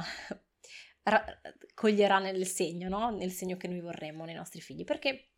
coglierà 1.73 2.19
nel 2.19 2.45
segno, 2.45 2.89
no? 2.89 3.09
nel 3.09 3.31
segno 3.31 3.57
che 3.57 3.67
noi 3.67 3.81
vorremmo 3.81 4.25
nei 4.25 4.35
nostri 4.35 4.61
figli, 4.61 4.83
perché 4.83 5.31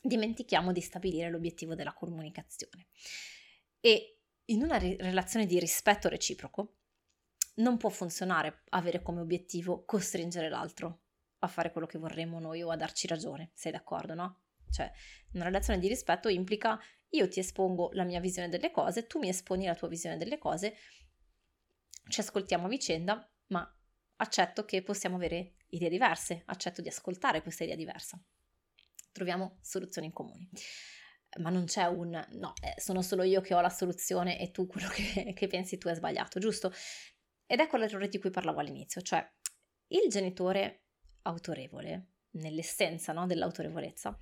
dimentichiamo 0.00 0.72
di 0.72 0.80
stabilire 0.80 1.30
l'obiettivo 1.30 1.74
della 1.74 1.92
comunicazione. 1.92 2.86
E 3.80 4.20
in 4.46 4.62
una 4.62 4.78
re- 4.78 4.96
relazione 4.98 5.46
di 5.46 5.58
rispetto 5.58 6.08
reciproco 6.08 6.76
non 7.56 7.76
può 7.76 7.88
funzionare 7.88 8.62
avere 8.70 9.02
come 9.02 9.20
obiettivo 9.20 9.84
costringere 9.84 10.48
l'altro 10.48 11.02
a 11.40 11.48
fare 11.48 11.70
quello 11.70 11.86
che 11.86 11.98
vorremmo 11.98 12.38
noi 12.38 12.62
o 12.62 12.70
a 12.70 12.76
darci 12.76 13.06
ragione, 13.06 13.50
sei 13.54 13.72
d'accordo, 13.72 14.14
no? 14.14 14.42
Cioè, 14.70 14.90
una 15.32 15.44
relazione 15.44 15.78
di 15.78 15.88
rispetto 15.88 16.28
implica 16.28 16.78
io 17.10 17.28
ti 17.28 17.40
espongo 17.40 17.90
la 17.92 18.04
mia 18.04 18.20
visione 18.20 18.48
delle 18.48 18.70
cose, 18.70 19.06
tu 19.06 19.18
mi 19.18 19.28
esponi 19.28 19.64
la 19.64 19.74
tua 19.74 19.88
visione 19.88 20.16
delle 20.16 20.38
cose, 20.38 20.76
ci 22.08 22.20
ascoltiamo 22.20 22.66
a 22.66 22.68
vicenda, 22.68 23.30
ma 23.48 23.77
accetto 24.18 24.64
che 24.64 24.82
possiamo 24.82 25.16
avere 25.16 25.54
idee 25.70 25.88
diverse, 25.88 26.42
accetto 26.46 26.80
di 26.80 26.88
ascoltare 26.88 27.42
questa 27.42 27.64
idea 27.64 27.76
diversa. 27.76 28.20
Troviamo 29.12 29.58
soluzioni 29.62 30.06
in 30.06 30.12
comune 30.12 30.48
ma 31.36 31.50
non 31.50 31.66
c'è 31.66 31.84
un 31.84 32.10
no, 32.10 32.52
eh, 32.62 32.80
sono 32.80 33.02
solo 33.02 33.22
io 33.22 33.40
che 33.40 33.54
ho 33.54 33.60
la 33.60 33.68
soluzione 33.68 34.40
e 34.40 34.50
tu 34.50 34.66
quello 34.66 34.88
che, 34.88 35.32
che 35.36 35.46
pensi 35.46 35.78
tu 35.78 35.88
è 35.88 35.94
sbagliato, 35.94 36.40
giusto? 36.40 36.72
Ed 37.46 37.60
ecco 37.60 37.76
l'errore 37.76 38.08
di 38.08 38.18
cui 38.18 38.30
parlavo 38.30 38.60
all'inizio, 38.60 39.00
cioè 39.02 39.26
il 39.88 40.08
genitore 40.08 40.84
autorevole, 41.22 42.08
nell'essenza 42.32 43.12
no, 43.12 43.26
dell'autorevolezza, 43.26 44.18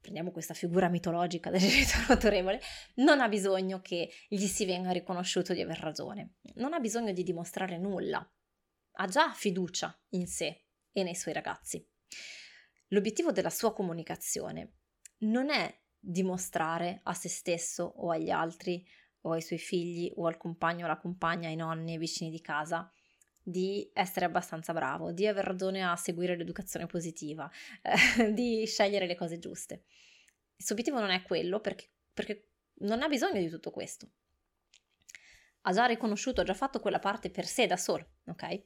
prendiamo 0.00 0.30
questa 0.30 0.54
figura 0.54 0.88
mitologica 0.88 1.50
del 1.50 1.60
genitore 1.62 2.04
autorevole, 2.08 2.60
non 2.96 3.20
ha 3.20 3.28
bisogno 3.28 3.80
che 3.80 4.10
gli 4.28 4.46
si 4.46 4.64
venga 4.66 4.90
riconosciuto 4.90 5.52
di 5.52 5.62
aver 5.62 5.78
ragione, 5.78 6.34
non 6.54 6.74
ha 6.74 6.80
bisogno 6.80 7.12
di 7.12 7.22
dimostrare 7.22 7.78
nulla, 7.78 8.28
ha 9.00 9.06
già 9.06 9.32
fiducia 9.32 9.96
in 10.10 10.26
sé 10.26 10.64
e 10.92 11.02
nei 11.02 11.14
suoi 11.14 11.34
ragazzi. 11.34 11.86
L'obiettivo 12.88 13.32
della 13.32 13.50
sua 13.50 13.72
comunicazione 13.72 14.72
non 15.18 15.50
è 15.50 15.72
dimostrare 15.98 17.00
a 17.04 17.14
se 17.14 17.28
stesso 17.28 17.84
o 17.84 18.10
agli 18.10 18.30
altri 18.30 18.84
o 19.22 19.32
ai 19.32 19.42
suoi 19.42 19.58
figli 19.58 20.10
o 20.16 20.26
al 20.26 20.36
compagno 20.36 20.82
o 20.82 20.84
alla 20.86 20.98
compagna, 20.98 21.48
ai 21.48 21.56
nonni, 21.56 21.92
ai 21.92 21.98
vicini 21.98 22.30
di 22.30 22.40
casa 22.40 22.90
di 23.42 23.90
essere 23.94 24.26
abbastanza 24.26 24.74
bravo, 24.74 25.10
di 25.10 25.26
aver 25.26 25.44
ragione 25.44 25.82
a 25.82 25.96
seguire 25.96 26.36
l'educazione 26.36 26.86
positiva, 26.86 27.50
eh, 27.82 28.32
di 28.32 28.66
scegliere 28.66 29.06
le 29.06 29.16
cose 29.16 29.38
giuste. 29.38 29.84
Il 30.56 30.64
suo 30.64 30.74
obiettivo 30.74 31.00
non 31.00 31.10
è 31.10 31.22
quello 31.22 31.60
perché, 31.60 31.88
perché 32.12 32.50
non 32.80 33.02
ha 33.02 33.08
bisogno 33.08 33.40
di 33.40 33.48
tutto 33.48 33.70
questo. 33.70 34.10
Ha 35.68 35.72
già 35.72 35.84
riconosciuto, 35.84 36.40
ha 36.40 36.44
già 36.44 36.54
fatto 36.54 36.80
quella 36.80 36.98
parte 36.98 37.30
per 37.30 37.44
sé 37.44 37.66
da 37.66 37.76
solo, 37.76 38.14
ok? 38.24 38.62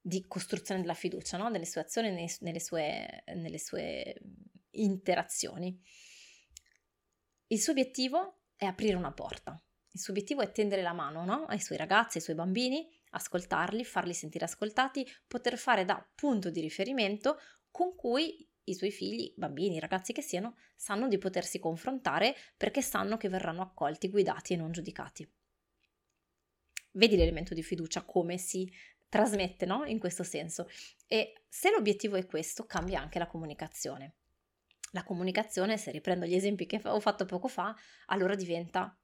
Di 0.00 0.26
costruzione 0.26 0.80
della 0.80 0.94
fiducia, 0.94 1.36
no? 1.36 1.48
Nelle 1.48 1.64
sue 1.64 1.82
azioni, 1.82 2.10
nelle 2.40 2.58
sue, 2.60 3.22
nelle 3.36 3.58
sue 3.60 4.20
interazioni. 4.70 5.80
Il 7.46 7.60
suo 7.60 7.70
obiettivo 7.70 8.46
è 8.56 8.64
aprire 8.64 8.96
una 8.96 9.12
porta. 9.12 9.62
Il 9.92 10.00
suo 10.00 10.12
obiettivo 10.12 10.42
è 10.42 10.50
tendere 10.50 10.82
la 10.82 10.92
mano 10.92 11.24
no? 11.24 11.46
ai 11.46 11.60
suoi 11.60 11.78
ragazzi, 11.78 12.18
ai 12.18 12.24
suoi 12.24 12.34
bambini, 12.34 12.88
ascoltarli, 13.10 13.84
farli 13.84 14.12
sentire 14.12 14.46
ascoltati, 14.46 15.06
poter 15.28 15.56
fare 15.56 15.84
da 15.84 16.04
punto 16.16 16.50
di 16.50 16.60
riferimento 16.60 17.38
con 17.70 17.94
cui 17.94 18.44
i 18.64 18.74
suoi 18.74 18.90
figli, 18.90 19.32
bambini, 19.36 19.78
ragazzi 19.78 20.12
che 20.12 20.22
siano, 20.22 20.56
sanno 20.74 21.06
di 21.06 21.18
potersi 21.18 21.60
confrontare 21.60 22.34
perché 22.56 22.82
sanno 22.82 23.16
che 23.16 23.28
verranno 23.28 23.62
accolti, 23.62 24.08
guidati 24.08 24.54
e 24.54 24.56
non 24.56 24.72
giudicati. 24.72 25.28
Vedi 26.92 27.16
l'elemento 27.16 27.54
di 27.54 27.62
fiducia 27.62 28.02
come 28.02 28.38
si 28.38 28.70
trasmette 29.08 29.66
no? 29.66 29.84
in 29.84 29.98
questo 29.98 30.22
senso. 30.22 30.68
E 31.06 31.42
se 31.48 31.70
l'obiettivo 31.70 32.16
è 32.16 32.26
questo, 32.26 32.64
cambia 32.64 33.00
anche 33.00 33.18
la 33.18 33.26
comunicazione. 33.26 34.14
La 34.92 35.04
comunicazione, 35.04 35.76
se 35.76 35.90
riprendo 35.90 36.26
gli 36.26 36.34
esempi 36.34 36.66
che 36.66 36.80
ho 36.82 37.00
fatto 37.00 37.24
poco 37.24 37.48
fa, 37.48 37.74
allora 38.06 38.34
diventa 38.34 38.96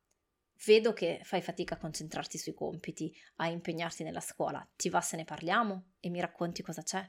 vedo 0.64 0.92
che 0.92 1.20
fai 1.22 1.42
fatica 1.42 1.74
a 1.74 1.78
concentrarti 1.78 2.38
sui 2.38 2.54
compiti, 2.54 3.14
a 3.36 3.48
impegnarti 3.48 4.02
nella 4.02 4.20
scuola, 4.20 4.66
ti 4.74 4.88
va 4.88 5.00
se 5.00 5.16
ne 5.16 5.24
parliamo 5.24 5.92
e 6.00 6.08
mi 6.08 6.20
racconti 6.20 6.62
cosa 6.62 6.82
c'è? 6.82 7.06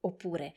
Oppure 0.00 0.54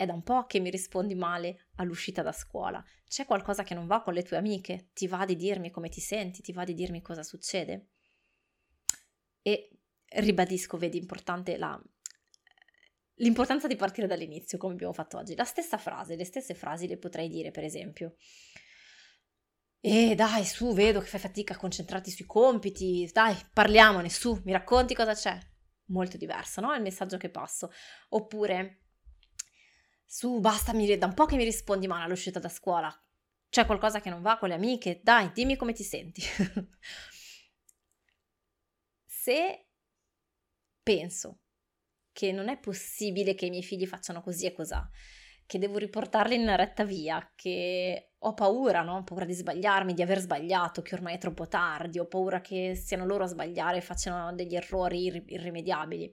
è 0.00 0.06
da 0.06 0.14
un 0.14 0.22
po' 0.22 0.46
che 0.46 0.60
mi 0.60 0.70
rispondi 0.70 1.14
male 1.14 1.66
all'uscita 1.74 2.22
da 2.22 2.32
scuola, 2.32 2.82
c'è 3.06 3.26
qualcosa 3.26 3.64
che 3.64 3.74
non 3.74 3.86
va 3.86 4.00
con 4.00 4.14
le 4.14 4.22
tue 4.22 4.38
amiche, 4.38 4.88
ti 4.94 5.06
va 5.06 5.26
di 5.26 5.36
dirmi 5.36 5.70
come 5.70 5.90
ti 5.90 6.00
senti, 6.00 6.40
ti 6.40 6.52
va 6.52 6.64
di 6.64 6.72
dirmi 6.72 7.02
cosa 7.02 7.22
succede? 7.22 7.88
E 9.42 9.78
ribadisco, 10.06 10.78
vedi, 10.78 10.96
importante 10.96 11.58
la, 11.58 11.78
l'importanza 13.16 13.66
di 13.66 13.76
partire 13.76 14.06
dall'inizio, 14.06 14.56
come 14.56 14.72
abbiamo 14.72 14.94
fatto 14.94 15.18
oggi. 15.18 15.34
La 15.36 15.44
stessa 15.44 15.76
frase, 15.76 16.16
le 16.16 16.24
stesse 16.24 16.54
frasi 16.54 16.88
le 16.88 16.96
potrei 16.96 17.28
dire, 17.28 17.50
per 17.50 17.64
esempio. 17.64 18.14
E 19.80 20.14
dai, 20.14 20.46
su, 20.46 20.72
vedo 20.72 21.00
che 21.00 21.08
fai 21.08 21.20
fatica 21.20 21.52
a 21.52 21.58
concentrarti 21.58 22.10
sui 22.10 22.24
compiti, 22.24 23.06
dai, 23.12 23.36
parliamone, 23.52 24.08
su, 24.08 24.40
mi 24.46 24.52
racconti 24.52 24.94
cosa 24.94 25.12
c'è. 25.12 25.38
Molto 25.88 26.16
diverso, 26.16 26.62
no? 26.62 26.72
Il 26.74 26.80
messaggio 26.80 27.18
che 27.18 27.28
passo. 27.28 27.70
Oppure, 28.10 28.79
su, 30.12 30.40
basta, 30.40 30.72
mi, 30.72 30.98
da 30.98 31.06
un 31.06 31.14
po' 31.14 31.24
che 31.24 31.36
mi 31.36 31.44
rispondi 31.44 31.86
male 31.86 32.02
all'uscita 32.02 32.40
da 32.40 32.48
scuola. 32.48 32.92
C'è 33.48 33.64
qualcosa 33.64 34.00
che 34.00 34.10
non 34.10 34.22
va 34.22 34.38
con 34.38 34.48
le 34.48 34.56
amiche? 34.56 34.98
Dai, 35.04 35.30
dimmi 35.32 35.54
come 35.54 35.72
ti 35.72 35.84
senti. 35.84 36.20
Se 39.06 39.66
penso 40.82 41.38
che 42.10 42.32
non 42.32 42.48
è 42.48 42.58
possibile 42.58 43.36
che 43.36 43.46
i 43.46 43.50
miei 43.50 43.62
figli 43.62 43.86
facciano 43.86 44.20
così 44.20 44.46
e 44.46 44.52
cos'ha, 44.52 44.90
che 45.46 45.58
devo 45.60 45.78
riportarli 45.78 46.34
in 46.34 46.42
una 46.42 46.56
retta 46.56 46.82
via, 46.84 47.32
che 47.36 48.14
ho 48.18 48.34
paura, 48.34 48.82
no? 48.82 48.96
Ho 48.96 49.04
paura 49.04 49.24
di 49.24 49.32
sbagliarmi, 49.34 49.94
di 49.94 50.02
aver 50.02 50.18
sbagliato, 50.18 50.82
che 50.82 50.96
ormai 50.96 51.14
è 51.14 51.18
troppo 51.18 51.46
tardi, 51.46 52.00
ho 52.00 52.06
paura 52.06 52.40
che 52.40 52.74
siano 52.74 53.06
loro 53.06 53.22
a 53.24 53.28
sbagliare 53.28 53.76
e 53.76 53.80
facciano 53.80 54.34
degli 54.34 54.56
errori 54.56 55.04
irri- 55.04 55.24
irrimediabili. 55.28 56.12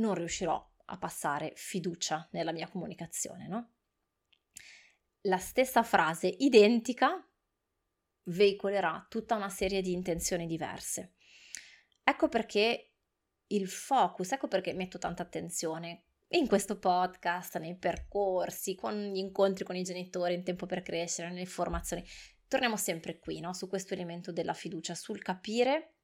Non 0.00 0.14
riuscirò 0.14 0.69
a 0.90 0.98
passare 0.98 1.52
fiducia 1.54 2.28
nella 2.32 2.52
mia 2.52 2.68
comunicazione, 2.68 3.46
no? 3.48 3.70
La 5.24 5.38
stessa 5.38 5.82
frase 5.82 6.26
identica 6.26 7.24
veicolerà 8.24 9.06
tutta 9.08 9.34
una 9.34 9.48
serie 9.48 9.82
di 9.82 9.92
intenzioni 9.92 10.46
diverse. 10.46 11.14
Ecco 12.02 12.28
perché 12.28 12.92
il 13.48 13.68
focus, 13.68 14.32
ecco 14.32 14.48
perché 14.48 14.72
metto 14.72 14.98
tanta 14.98 15.22
attenzione 15.22 16.04
in 16.28 16.46
questo 16.46 16.78
podcast, 16.78 17.58
nei 17.58 17.76
percorsi, 17.76 18.74
con 18.74 18.94
gli 18.94 19.18
incontri 19.18 19.64
con 19.64 19.76
i 19.76 19.82
genitori 19.82 20.34
in 20.34 20.44
tempo 20.44 20.66
per 20.66 20.82
crescere, 20.82 21.28
nelle 21.28 21.46
formazioni. 21.46 22.04
Torniamo 22.46 22.76
sempre 22.76 23.18
qui, 23.18 23.40
no? 23.40 23.52
su 23.52 23.68
questo 23.68 23.94
elemento 23.94 24.32
della 24.32 24.54
fiducia, 24.54 24.94
sul 24.94 25.22
capire 25.22 25.94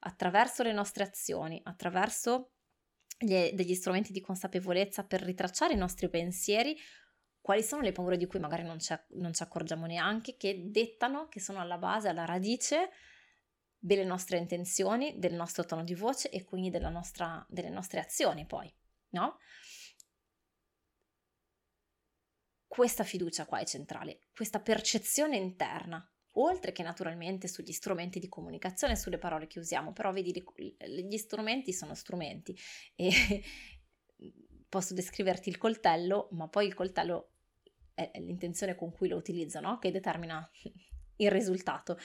attraverso 0.00 0.62
le 0.62 0.72
nostre 0.72 1.04
azioni, 1.04 1.60
attraverso 1.64 2.54
degli 3.18 3.74
strumenti 3.74 4.12
di 4.12 4.20
consapevolezza 4.20 5.04
per 5.04 5.22
ritracciare 5.22 5.74
i 5.74 5.76
nostri 5.76 6.08
pensieri, 6.08 6.76
quali 7.40 7.62
sono 7.62 7.82
le 7.82 7.92
paure 7.92 8.16
di 8.16 8.26
cui 8.26 8.38
magari 8.38 8.62
non 8.62 8.78
ci, 8.78 8.94
non 9.10 9.32
ci 9.32 9.42
accorgiamo 9.42 9.86
neanche, 9.86 10.36
che 10.36 10.64
dettano, 10.70 11.28
che 11.28 11.40
sono 11.40 11.60
alla 11.60 11.78
base, 11.78 12.08
alla 12.08 12.24
radice 12.24 12.90
delle 13.78 14.04
nostre 14.04 14.38
intenzioni, 14.38 15.18
del 15.18 15.34
nostro 15.34 15.64
tono 15.64 15.84
di 15.84 15.94
voce 15.94 16.30
e 16.30 16.44
quindi 16.44 16.70
nostra, 16.78 17.44
delle 17.48 17.70
nostre 17.70 18.00
azioni 18.00 18.46
poi, 18.46 18.72
no? 19.10 19.38
Questa 22.66 23.02
fiducia 23.02 23.46
qua 23.46 23.58
è 23.58 23.64
centrale, 23.64 24.20
questa 24.34 24.60
percezione 24.60 25.36
interna, 25.36 26.06
oltre 26.40 26.72
che 26.72 26.82
naturalmente 26.82 27.48
sugli 27.48 27.72
strumenti 27.72 28.18
di 28.18 28.28
comunicazione, 28.28 28.96
sulle 28.96 29.18
parole 29.18 29.46
che 29.46 29.58
usiamo, 29.58 29.92
però 29.92 30.12
vedi, 30.12 30.32
gli 31.04 31.16
strumenti 31.16 31.72
sono 31.72 31.94
strumenti 31.94 32.56
e 32.94 33.10
posso 34.68 34.94
descriverti 34.94 35.48
il 35.48 35.58
coltello, 35.58 36.28
ma 36.32 36.48
poi 36.48 36.66
il 36.66 36.74
coltello 36.74 37.32
è 37.94 38.10
l'intenzione 38.20 38.74
con 38.74 38.92
cui 38.92 39.08
lo 39.08 39.16
utilizzo, 39.16 39.60
no? 39.60 39.78
Che 39.78 39.90
determina 39.90 40.48
il 41.16 41.30
risultato. 41.30 41.98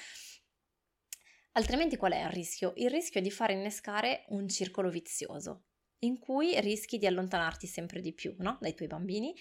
Altrimenti 1.55 1.97
qual 1.97 2.13
è 2.13 2.23
il 2.23 2.31
rischio? 2.31 2.73
Il 2.77 2.89
rischio 2.89 3.19
è 3.19 3.23
di 3.23 3.29
far 3.29 3.51
innescare 3.51 4.25
un 4.29 4.47
circolo 4.47 4.89
vizioso 4.89 5.65
in 5.99 6.19
cui 6.19 6.59
rischi 6.59 6.97
di 6.97 7.05
allontanarti 7.05 7.67
sempre 7.67 8.01
di 8.01 8.13
più 8.13 8.35
no? 8.39 8.57
dai 8.59 8.73
tuoi 8.73 8.87
bambini 8.87 9.33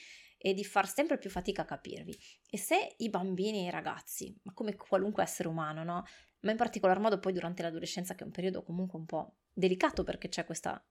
e 0.44 0.54
di 0.54 0.64
far 0.64 0.88
sempre 0.88 1.18
più 1.18 1.30
fatica 1.30 1.62
a 1.62 1.64
capirvi. 1.64 2.18
E 2.50 2.58
se 2.58 2.96
i 2.98 3.08
bambini 3.08 3.60
e 3.60 3.66
i 3.66 3.70
ragazzi, 3.70 4.36
ma 4.42 4.52
come 4.52 4.74
qualunque 4.74 5.22
essere 5.22 5.46
umano, 5.46 5.84
no? 5.84 6.04
ma 6.40 6.50
in 6.50 6.56
particolar 6.56 6.98
modo 6.98 7.20
poi 7.20 7.32
durante 7.32 7.62
l'adolescenza, 7.62 8.16
che 8.16 8.24
è 8.24 8.26
un 8.26 8.32
periodo 8.32 8.64
comunque 8.64 8.98
un 8.98 9.06
po' 9.06 9.36
delicato 9.52 10.02
perché 10.02 10.28
c'è 10.28 10.44
questa 10.44 10.84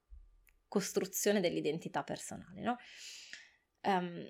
costruzione 0.70 1.41
dell'identità 1.41 2.01
personale, 2.01 2.62
no? 2.62 2.77
Um, 3.81 4.25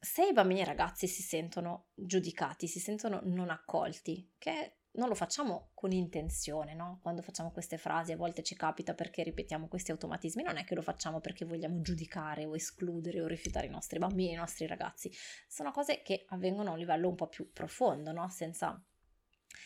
se 0.00 0.26
i 0.26 0.32
bambini 0.32 0.60
e 0.60 0.62
i 0.62 0.66
ragazzi 0.66 1.06
si 1.06 1.20
sentono 1.20 1.88
giudicati, 1.94 2.66
si 2.66 2.78
sentono 2.78 3.20
non 3.24 3.50
accolti, 3.50 4.32
che 4.38 4.78
non 4.94 5.08
lo 5.08 5.14
facciamo 5.14 5.70
con 5.74 5.92
intenzione, 5.92 6.74
no? 6.74 6.98
Quando 7.02 7.22
facciamo 7.22 7.50
queste 7.50 7.78
frasi 7.78 8.12
a 8.12 8.16
volte 8.16 8.42
ci 8.42 8.54
capita 8.54 8.94
perché 8.94 9.22
ripetiamo 9.22 9.68
questi 9.68 9.90
automatismi, 9.90 10.42
non 10.42 10.56
è 10.56 10.64
che 10.64 10.74
lo 10.74 10.82
facciamo 10.82 11.20
perché 11.20 11.44
vogliamo 11.44 11.80
giudicare 11.80 12.44
o 12.44 12.54
escludere 12.54 13.20
o 13.20 13.26
rifiutare 13.26 13.66
i 13.66 13.70
nostri 13.70 13.98
bambini, 13.98 14.32
i 14.32 14.36
nostri 14.36 14.66
ragazzi, 14.66 15.10
sono 15.48 15.72
cose 15.72 16.02
che 16.02 16.24
avvengono 16.28 16.70
a 16.70 16.72
un 16.72 16.78
livello 16.78 17.08
un 17.08 17.16
po' 17.16 17.28
più 17.28 17.50
profondo, 17.52 18.12
no? 18.12 18.28
Senza, 18.28 18.80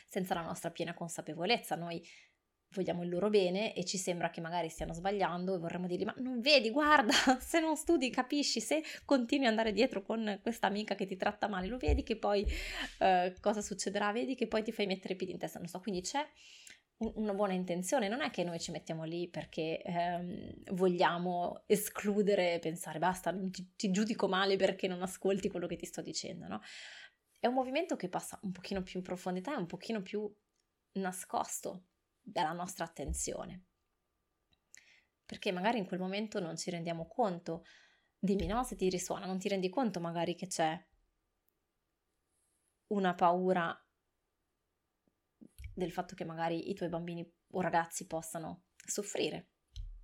senza 0.09 0.35
la 0.35 0.43
nostra 0.43 0.71
piena 0.71 0.95
consapevolezza. 0.95 1.75
Noi 1.75 2.03
vogliamo 2.73 3.03
il 3.03 3.09
loro 3.09 3.31
bene 3.31 3.75
e 3.75 3.85
ci 3.85 3.97
sembra 3.97 4.31
che 4.31 4.41
magari 4.41 4.69
stiano 4.69 4.93
sbagliando 4.93 5.55
e 5.55 5.59
vorremmo 5.59 5.87
dirgli 5.87 6.05
ma 6.05 6.15
non 6.19 6.41
vedi, 6.41 6.71
guarda, 6.71 7.13
se 7.41 7.61
non 7.61 7.77
studi 7.77 8.11
capisci, 8.11 8.61
se 8.61 8.83
continui 9.05 9.47
ad 9.47 9.53
andare 9.53 9.73
dietro 9.73 10.03
con 10.03 10.39
questa 10.43 10.67
amica 10.67 10.95
che 10.95 11.07
ti 11.07 11.17
tratta 11.17 11.49
male, 11.49 11.67
lo 11.67 11.79
vedi 11.79 12.03
che 12.03 12.17
poi 12.17 12.47
eh, 12.99 13.35
cosa 13.41 13.61
succederà, 13.63 14.13
vedi 14.13 14.35
che 14.35 14.47
poi 14.47 14.63
ti 14.63 14.73
fai 14.73 14.87
mettere 14.87 15.15
i 15.15 15.17
piedi 15.17 15.33
in 15.33 15.39
testa, 15.39 15.59
non 15.59 15.69
so, 15.69 15.81
quindi 15.81 16.03
c'è 16.03 16.27
una 17.01 17.33
buona 17.33 17.53
intenzione, 17.53 18.09
non 18.09 18.23
è 18.23 18.31
che 18.31 18.43
noi 18.43 18.59
ci 18.59 18.73
mettiamo 18.73 19.05
lì 19.05 19.29
perché 19.29 19.81
ehm, 19.83 20.75
vogliamo 20.75 21.63
escludere, 21.67 22.59
pensare 22.59 22.99
basta, 22.99 23.33
ti, 23.33 23.75
ti 23.77 23.91
giudico 23.93 24.27
male 24.27 24.57
perché 24.57 24.89
non 24.89 25.01
ascolti 25.03 25.49
quello 25.49 25.69
che 25.69 25.77
ti 25.77 25.87
sto 25.87 26.03
dicendo, 26.03 26.49
no? 26.49 26.61
È 27.39 27.47
un 27.47 27.55
movimento 27.55 27.95
che 27.95 28.09
passa 28.09 28.37
un 28.43 28.51
pochino 28.51 28.83
più 28.83 28.99
in 28.99 29.05
profondità, 29.05 29.55
è 29.55 29.59
un 29.59 29.67
pochino 29.67 30.03
più 30.03 30.29
nascosto 30.95 31.85
dalla 32.31 32.53
nostra 32.53 32.85
attenzione. 32.85 33.65
Perché 35.25 35.53
magari 35.53 35.79
in 35.79 35.87
quel 35.87 36.01
momento 36.01 36.41
non 36.41 36.57
ci 36.57 36.71
rendiamo 36.71 37.07
conto, 37.07 37.65
dimmi 38.19 38.47
no 38.47 38.65
se 38.65 38.77
ti 38.77 38.89
risuona, 38.89 39.27
non 39.27 39.39
ti 39.39 39.49
rendi 39.49 39.69
conto 39.69 40.01
magari 40.01 40.35
che 40.35 40.47
c'è 40.47 40.87
una 42.89 43.15
paura 43.15 43.79
del 45.75 45.93
fatto 45.93 46.15
che 46.15 46.25
magari 46.25 46.71
i 46.71 46.75
tuoi 46.75 46.89
bambini 46.89 47.31
o 47.51 47.61
ragazzi 47.61 48.07
possano 48.07 48.65
soffrire, 48.75 49.51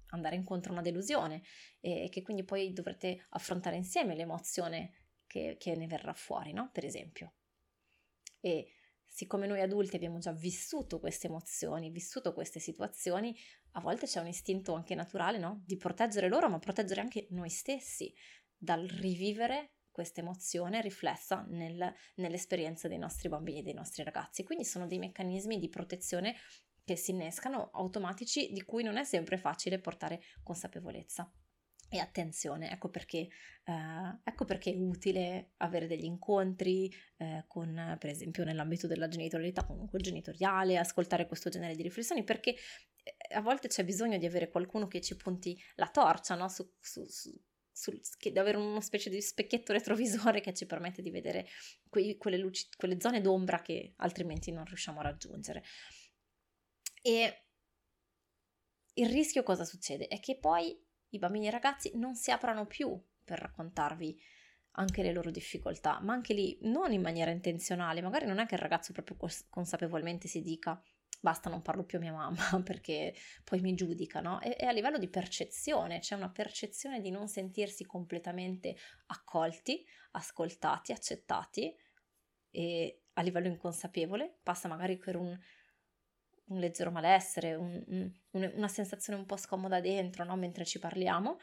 andare 0.09 0.37
incontro 0.37 0.71
a 0.71 0.75
una 0.75 0.83
delusione 0.83 1.43
e 1.81 2.09
che 2.11 2.23
quindi 2.23 2.45
poi 2.45 2.73
dovrete 2.73 3.25
affrontare 3.31 3.77
insieme 3.77 4.15
l'emozione 4.15 5.09
che, 5.27 5.57
che 5.59 5.75
ne 5.75 5.87
verrà 5.87 6.13
fuori, 6.13 6.53
no? 6.53 6.71
Per 6.71 6.85
esempio. 6.85 7.35
E 8.41 8.69
siccome 9.15 9.47
noi 9.47 9.61
adulti 9.61 9.95
abbiamo 9.95 10.19
già 10.19 10.33
vissuto 10.33 10.99
queste 10.99 11.29
emozioni, 11.29 11.89
vissuto 11.91 12.33
queste 12.33 12.59
situazioni, 12.59 13.33
a 13.75 13.81
volte 13.81 14.07
c'è 14.07 14.19
un 14.19 14.27
istinto 14.27 14.75
anche 14.75 14.97
naturale, 14.97 15.39
no? 15.39 15.63
Di 15.65 15.77
proteggere 15.77 16.29
loro, 16.29 16.49
ma 16.49 16.59
proteggere 16.59 17.01
anche 17.01 17.29
noi 17.31 17.49
stessi 17.49 18.13
dal 18.57 18.85
rivivere 18.85 19.75
questa 19.93 20.21
emozione 20.21 20.81
riflessa 20.81 21.47
nel, 21.49 21.95
nell'esperienza 22.17 22.89
dei 22.89 22.99
nostri 22.99 23.29
bambini 23.29 23.61
e 23.61 23.63
dei 23.63 23.73
nostri 23.73 24.03
ragazzi. 24.03 24.43
Quindi 24.43 24.65
sono 24.65 24.89
dei 24.89 24.99
meccanismi 24.99 25.61
di 25.61 25.69
protezione 25.69 26.35
che 26.83 26.97
si 26.97 27.13
innescano 27.13 27.71
automatici 27.73 28.51
di 28.51 28.65
cui 28.65 28.83
non 28.83 28.97
è 28.97 29.05
sempre 29.05 29.39
facile 29.39 29.79
portare 29.79 30.23
consapevolezza. 30.43 31.33
E 31.95 32.01
attenzione, 32.01 32.73
ecco 32.73 32.89
perché, 32.89 33.29
eh, 33.63 34.19
ecco 34.25 34.45
perché, 34.45 34.73
è 34.73 34.77
utile 34.77 35.53
avere 35.59 35.87
degli 35.87 36.03
incontri 36.03 36.93
eh, 37.19 37.45
con, 37.47 37.97
per 38.01 38.11
esempio, 38.11 38.43
nell'ambito 38.43 38.89
della 38.89 39.07
genitorialità, 39.07 39.65
comunque 39.65 40.01
genitoriale, 40.01 40.77
ascoltare 40.77 41.29
questo 41.29 41.51
genere 41.51 41.77
di 41.77 41.83
riflessioni, 41.85 42.25
perché 42.25 42.57
eh, 43.01 43.35
a 43.37 43.41
volte 43.41 43.69
c'è 43.69 43.85
bisogno 43.85 44.19
di 44.19 44.27
avere 44.27 44.51
qualcuno 44.51 44.89
che 44.89 45.01
ci 45.01 45.15
punti 45.15 45.57
la 45.77 45.87
torcia, 45.87 46.35
no? 46.35 46.49
su, 46.49 46.69
su, 46.81 47.05
su, 47.05 47.33
sul, 47.71 48.01
che, 48.19 48.33
di 48.33 48.41
avere 48.41 48.57
una 48.57 48.81
specie 48.81 49.09
di 49.09 49.23
specchietto 49.23 49.73
retrovisore 49.73 50.41
che 50.41 50.53
ci 50.53 50.67
permette 50.67 51.01
di 51.01 51.11
vedere 51.13 51.47
quei, 51.89 52.17
quelle, 52.17 52.39
luci, 52.39 52.67
quelle 52.77 53.01
zone 53.01 53.21
d'ombra 53.21 53.63
che 53.63 53.93
altrimenti 53.99 54.51
non 54.51 54.65
riusciamo 54.65 54.99
a 54.99 55.05
raggiungere. 55.05 55.63
E 57.03 57.45
il 58.95 59.09
rischio 59.09 59.45
cosa 59.45 59.65
succede? 59.65 60.09
È 60.09 60.19
che 60.19 60.39
poi 60.39 60.77
i 61.17 61.19
bambini 61.19 61.47
e 61.47 61.49
i 61.49 61.53
ragazzi 61.53 61.93
non 61.95 62.15
si 62.15 62.31
aprono 62.31 62.67
più 62.67 63.01
per 63.25 63.39
raccontarvi 63.39 64.21
anche 64.77 65.03
le 65.03 65.13
loro 65.13 65.31
difficoltà, 65.31 66.01
ma 66.01 66.13
anche 66.13 66.35
lì 66.35 66.59
non 66.63 66.93
in 66.93 67.01
maniera 67.01 67.31
intenzionale, 67.31 68.03
magari 68.03 68.27
non 68.27 68.39
è 68.39 68.47
che 68.47 68.55
il 68.55 68.61
ragazzo 68.61 68.93
proprio 68.93 69.17
consapevolmente 69.49 70.29
si 70.29 70.43
dica 70.43 70.81
basta 71.25 71.49
non 71.49 71.63
parlo 71.63 71.85
più 71.85 71.97
a 71.97 72.01
mia 72.03 72.13
mamma 72.13 72.37
perché 72.63 73.15
poi 73.45 73.61
mi 73.61 73.75
giudica, 73.75 74.21
no? 74.21 74.41
È, 74.41 74.57
è 74.57 74.67
a 74.67 74.73
livello 74.73 74.99
di 74.99 75.09
percezione, 75.09 76.01
c'è 76.01 76.15
una 76.15 76.29
percezione 76.29 77.01
di 77.01 77.11
non 77.11 77.29
sentirsi 77.29 77.87
completamente 77.87 78.77
accolti, 79.07 79.83
ascoltati, 80.13 80.93
accettati 80.93 81.75
e 82.51 83.01
a 83.15 83.23
livello 83.23 83.49
inconsapevole 83.49 84.39
passa 84.43 84.69
magari 84.69 84.99
per 84.99 85.17
un 85.17 85.37
un 86.47 86.59
leggero 86.59 86.91
malessere, 86.91 87.55
un, 87.55 87.83
un, 87.87 88.53
una 88.55 88.69
sensazione 88.69 89.19
un 89.19 89.27
po' 89.27 89.37
scomoda 89.37 89.81
dentro 89.81 90.25
no? 90.25 90.37
mentre 90.37 90.65
ci 90.65 90.79
parliamo. 90.79 91.39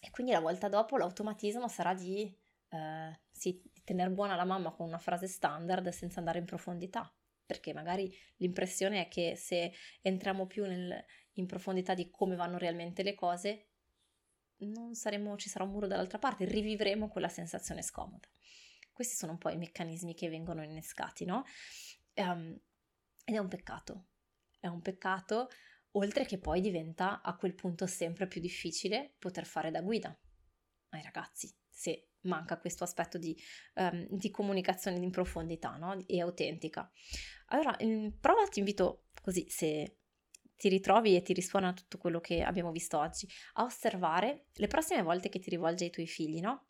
E 0.00 0.10
quindi 0.10 0.32
la 0.32 0.40
volta 0.40 0.68
dopo 0.68 0.96
l'automatismo 0.96 1.68
sarà 1.68 1.92
di, 1.94 2.34
eh, 2.70 3.20
sì, 3.30 3.60
di 3.70 3.82
tenere 3.84 4.10
buona 4.10 4.34
la 4.34 4.44
mamma 4.44 4.70
con 4.70 4.86
una 4.86 4.98
frase 4.98 5.26
standard 5.26 5.88
senza 5.88 6.20
andare 6.20 6.38
in 6.38 6.46
profondità, 6.46 7.12
perché 7.44 7.74
magari 7.74 8.10
l'impressione 8.36 9.02
è 9.02 9.08
che 9.08 9.36
se 9.36 9.72
entriamo 10.00 10.46
più 10.46 10.64
nel, 10.64 11.04
in 11.34 11.46
profondità 11.46 11.92
di 11.92 12.08
come 12.10 12.34
vanno 12.34 12.56
realmente 12.56 13.02
le 13.02 13.14
cose, 13.14 13.66
non 14.60 14.94
saremo, 14.94 15.36
ci 15.36 15.48
sarà 15.48 15.64
un 15.64 15.70
muro 15.70 15.86
dall'altra 15.86 16.18
parte, 16.18 16.46
rivivremo 16.46 17.08
quella 17.08 17.28
sensazione 17.28 17.82
scomoda. 17.82 18.28
Questi 18.92 19.14
sono 19.16 19.32
un 19.32 19.38
po' 19.38 19.50
i 19.50 19.56
meccanismi 19.56 20.14
che 20.14 20.28
vengono 20.28 20.62
innescati, 20.62 21.24
no? 21.24 21.44
Um, 22.14 22.58
ed 23.30 23.36
è 23.36 23.38
un 23.38 23.48
peccato. 23.48 24.08
È 24.58 24.66
un 24.66 24.82
peccato, 24.82 25.48
oltre 25.92 26.26
che 26.26 26.38
poi 26.38 26.60
diventa 26.60 27.22
a 27.22 27.36
quel 27.36 27.54
punto 27.54 27.86
sempre 27.86 28.26
più 28.26 28.40
difficile 28.40 29.14
poter 29.18 29.46
fare 29.46 29.70
da 29.70 29.80
guida 29.80 30.16
ai 30.90 31.02
ragazzi, 31.02 31.48
se 31.70 32.10
manca 32.22 32.58
questo 32.58 32.82
aspetto 32.82 33.16
di, 33.16 33.34
um, 33.74 34.06
di 34.10 34.30
comunicazione 34.30 34.98
in 34.98 35.10
profondità 35.10 35.76
no? 35.76 35.96
e 36.06 36.20
autentica. 36.20 36.90
Allora, 37.46 37.76
prova, 38.18 38.46
ti 38.48 38.58
invito 38.58 39.06
così, 39.22 39.48
se 39.48 40.00
ti 40.56 40.68
ritrovi 40.68 41.14
e 41.14 41.22
ti 41.22 41.32
risuona 41.32 41.72
tutto 41.72 41.96
quello 41.96 42.20
che 42.20 42.42
abbiamo 42.42 42.72
visto 42.72 42.98
oggi, 42.98 43.28
a 43.54 43.62
osservare 43.62 44.48
le 44.54 44.66
prossime 44.66 45.02
volte 45.02 45.28
che 45.28 45.38
ti 45.38 45.50
rivolgi 45.50 45.84
ai 45.84 45.90
tuoi 45.90 46.06
figli, 46.06 46.40
no? 46.40 46.66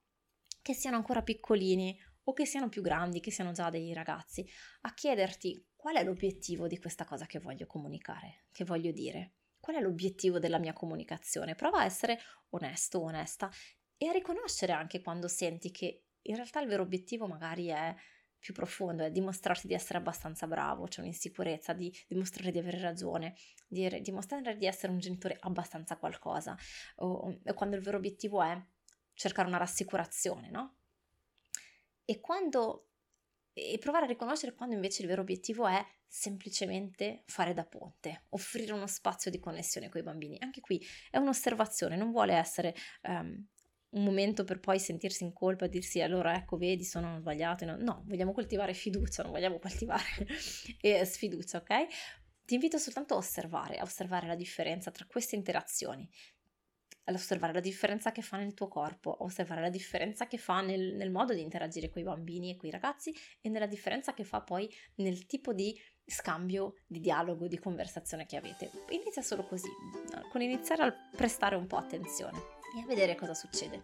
Che 0.62 0.74
siano 0.74 0.96
ancora 0.96 1.22
piccolini 1.22 1.98
o 2.30 2.32
che 2.32 2.46
siano 2.46 2.68
più 2.68 2.80
grandi, 2.80 3.20
che 3.20 3.30
siano 3.30 3.52
già 3.52 3.70
dei 3.70 3.92
ragazzi, 3.92 4.48
a 4.82 4.94
chiederti 4.94 5.70
qual 5.76 5.96
è 5.96 6.04
l'obiettivo 6.04 6.66
di 6.66 6.78
questa 6.78 7.04
cosa 7.04 7.26
che 7.26 7.38
voglio 7.40 7.66
comunicare, 7.66 8.44
che 8.52 8.64
voglio 8.64 8.92
dire. 8.92 9.34
qual 9.60 9.76
è 9.76 9.80
l'obiettivo 9.80 10.38
della 10.38 10.58
mia 10.58 10.72
comunicazione? 10.72 11.54
Prova 11.54 11.80
a 11.80 11.84
essere 11.84 12.18
onesto, 12.50 13.00
onesta 13.00 13.50
e 13.96 14.08
a 14.08 14.12
riconoscere 14.12 14.72
anche 14.72 15.02
quando 15.02 15.28
senti 15.28 15.70
che 15.70 16.04
in 16.22 16.34
realtà 16.34 16.60
il 16.60 16.68
vero 16.68 16.82
obiettivo 16.82 17.26
magari 17.26 17.66
è 17.66 17.94
più 18.38 18.54
profondo, 18.54 19.04
è 19.04 19.10
dimostrarti 19.10 19.66
di 19.66 19.74
essere 19.74 19.98
abbastanza 19.98 20.46
bravo, 20.46 20.86
c'è 20.86 21.00
un'insicurezza, 21.00 21.74
di 21.74 21.94
dimostrare 22.08 22.50
di 22.50 22.58
avere 22.58 22.80
ragione, 22.80 23.34
di 23.68 24.00
dimostrare 24.00 24.56
di 24.56 24.64
essere 24.64 24.92
un 24.92 24.98
genitore 24.98 25.36
abbastanza 25.40 25.98
qualcosa, 25.98 26.56
o, 26.96 27.38
o 27.44 27.54
quando 27.54 27.76
il 27.76 27.82
vero 27.82 27.98
obiettivo 27.98 28.42
è 28.42 28.58
cercare 29.12 29.46
una 29.46 29.58
rassicurazione, 29.58 30.48
no? 30.50 30.76
E 32.04 32.20
quando 32.20 32.90
e 33.52 33.78
provare 33.78 34.04
a 34.04 34.08
riconoscere 34.08 34.54
quando 34.54 34.74
invece 34.74 35.02
il 35.02 35.08
vero 35.08 35.22
obiettivo 35.22 35.66
è 35.66 35.84
semplicemente 36.06 37.22
fare 37.26 37.52
da 37.52 37.64
ponte, 37.64 38.24
offrire 38.30 38.72
uno 38.72 38.86
spazio 38.86 39.30
di 39.30 39.38
connessione 39.38 39.88
con 39.88 40.00
i 40.00 40.04
bambini. 40.04 40.36
Anche 40.40 40.60
qui 40.60 40.84
è 41.10 41.18
un'osservazione, 41.18 41.96
non 41.96 42.10
vuole 42.10 42.34
essere 42.34 42.74
um, 43.02 43.46
un 43.90 44.04
momento 44.04 44.44
per 44.44 44.60
poi 44.60 44.78
sentirsi 44.78 45.24
in 45.24 45.32
colpa 45.32 45.64
e 45.64 45.68
dirsi 45.68 46.00
allora 46.00 46.34
ecco 46.34 46.56
vedi 46.56 46.84
sono 46.84 47.18
sbagliato. 47.18 47.64
No, 47.64 47.76
no 47.76 48.04
vogliamo 48.06 48.32
coltivare 48.32 48.74
fiducia, 48.74 49.22
non 49.22 49.32
vogliamo 49.32 49.58
coltivare 49.58 50.04
sfiducia, 51.04 51.58
ok? 51.58 51.86
Ti 52.44 52.54
invito 52.54 52.78
soltanto 52.78 53.14
a 53.14 53.18
osservare, 53.18 53.76
a 53.76 53.82
osservare 53.82 54.26
la 54.26 54.34
differenza 54.34 54.90
tra 54.90 55.06
queste 55.06 55.36
interazioni, 55.36 56.08
osservare 57.14 57.52
la 57.52 57.60
differenza 57.60 58.12
che 58.12 58.22
fa 58.22 58.36
nel 58.36 58.54
tuo 58.54 58.68
corpo, 58.68 59.22
osservare 59.24 59.60
la 59.60 59.70
differenza 59.70 60.26
che 60.26 60.38
fa 60.38 60.60
nel, 60.60 60.94
nel 60.94 61.10
modo 61.10 61.34
di 61.34 61.40
interagire 61.40 61.90
con 61.90 62.02
i 62.02 62.04
bambini 62.04 62.50
e 62.50 62.56
con 62.56 62.68
i 62.68 62.72
ragazzi 62.72 63.14
e 63.40 63.48
nella 63.48 63.66
differenza 63.66 64.14
che 64.14 64.24
fa 64.24 64.40
poi 64.40 64.72
nel 64.96 65.26
tipo 65.26 65.52
di 65.52 65.78
scambio, 66.04 66.74
di 66.86 67.00
dialogo, 67.00 67.46
di 67.46 67.58
conversazione 67.58 68.26
che 68.26 68.36
avete. 68.36 68.70
Inizia 68.90 69.22
solo 69.22 69.44
così, 69.44 69.70
con 70.30 70.42
iniziare 70.42 70.82
a 70.82 70.94
prestare 71.16 71.56
un 71.56 71.66
po' 71.66 71.76
attenzione 71.76 72.38
e 72.76 72.82
a 72.82 72.86
vedere 72.86 73.14
cosa 73.14 73.34
succede. 73.34 73.82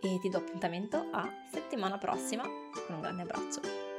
E 0.00 0.18
ti 0.20 0.28
do 0.28 0.38
appuntamento 0.38 1.08
a 1.12 1.28
settimana 1.50 1.98
prossima 1.98 2.42
con 2.44 2.94
un 2.96 3.00
grande 3.00 3.22
abbraccio. 3.22 3.89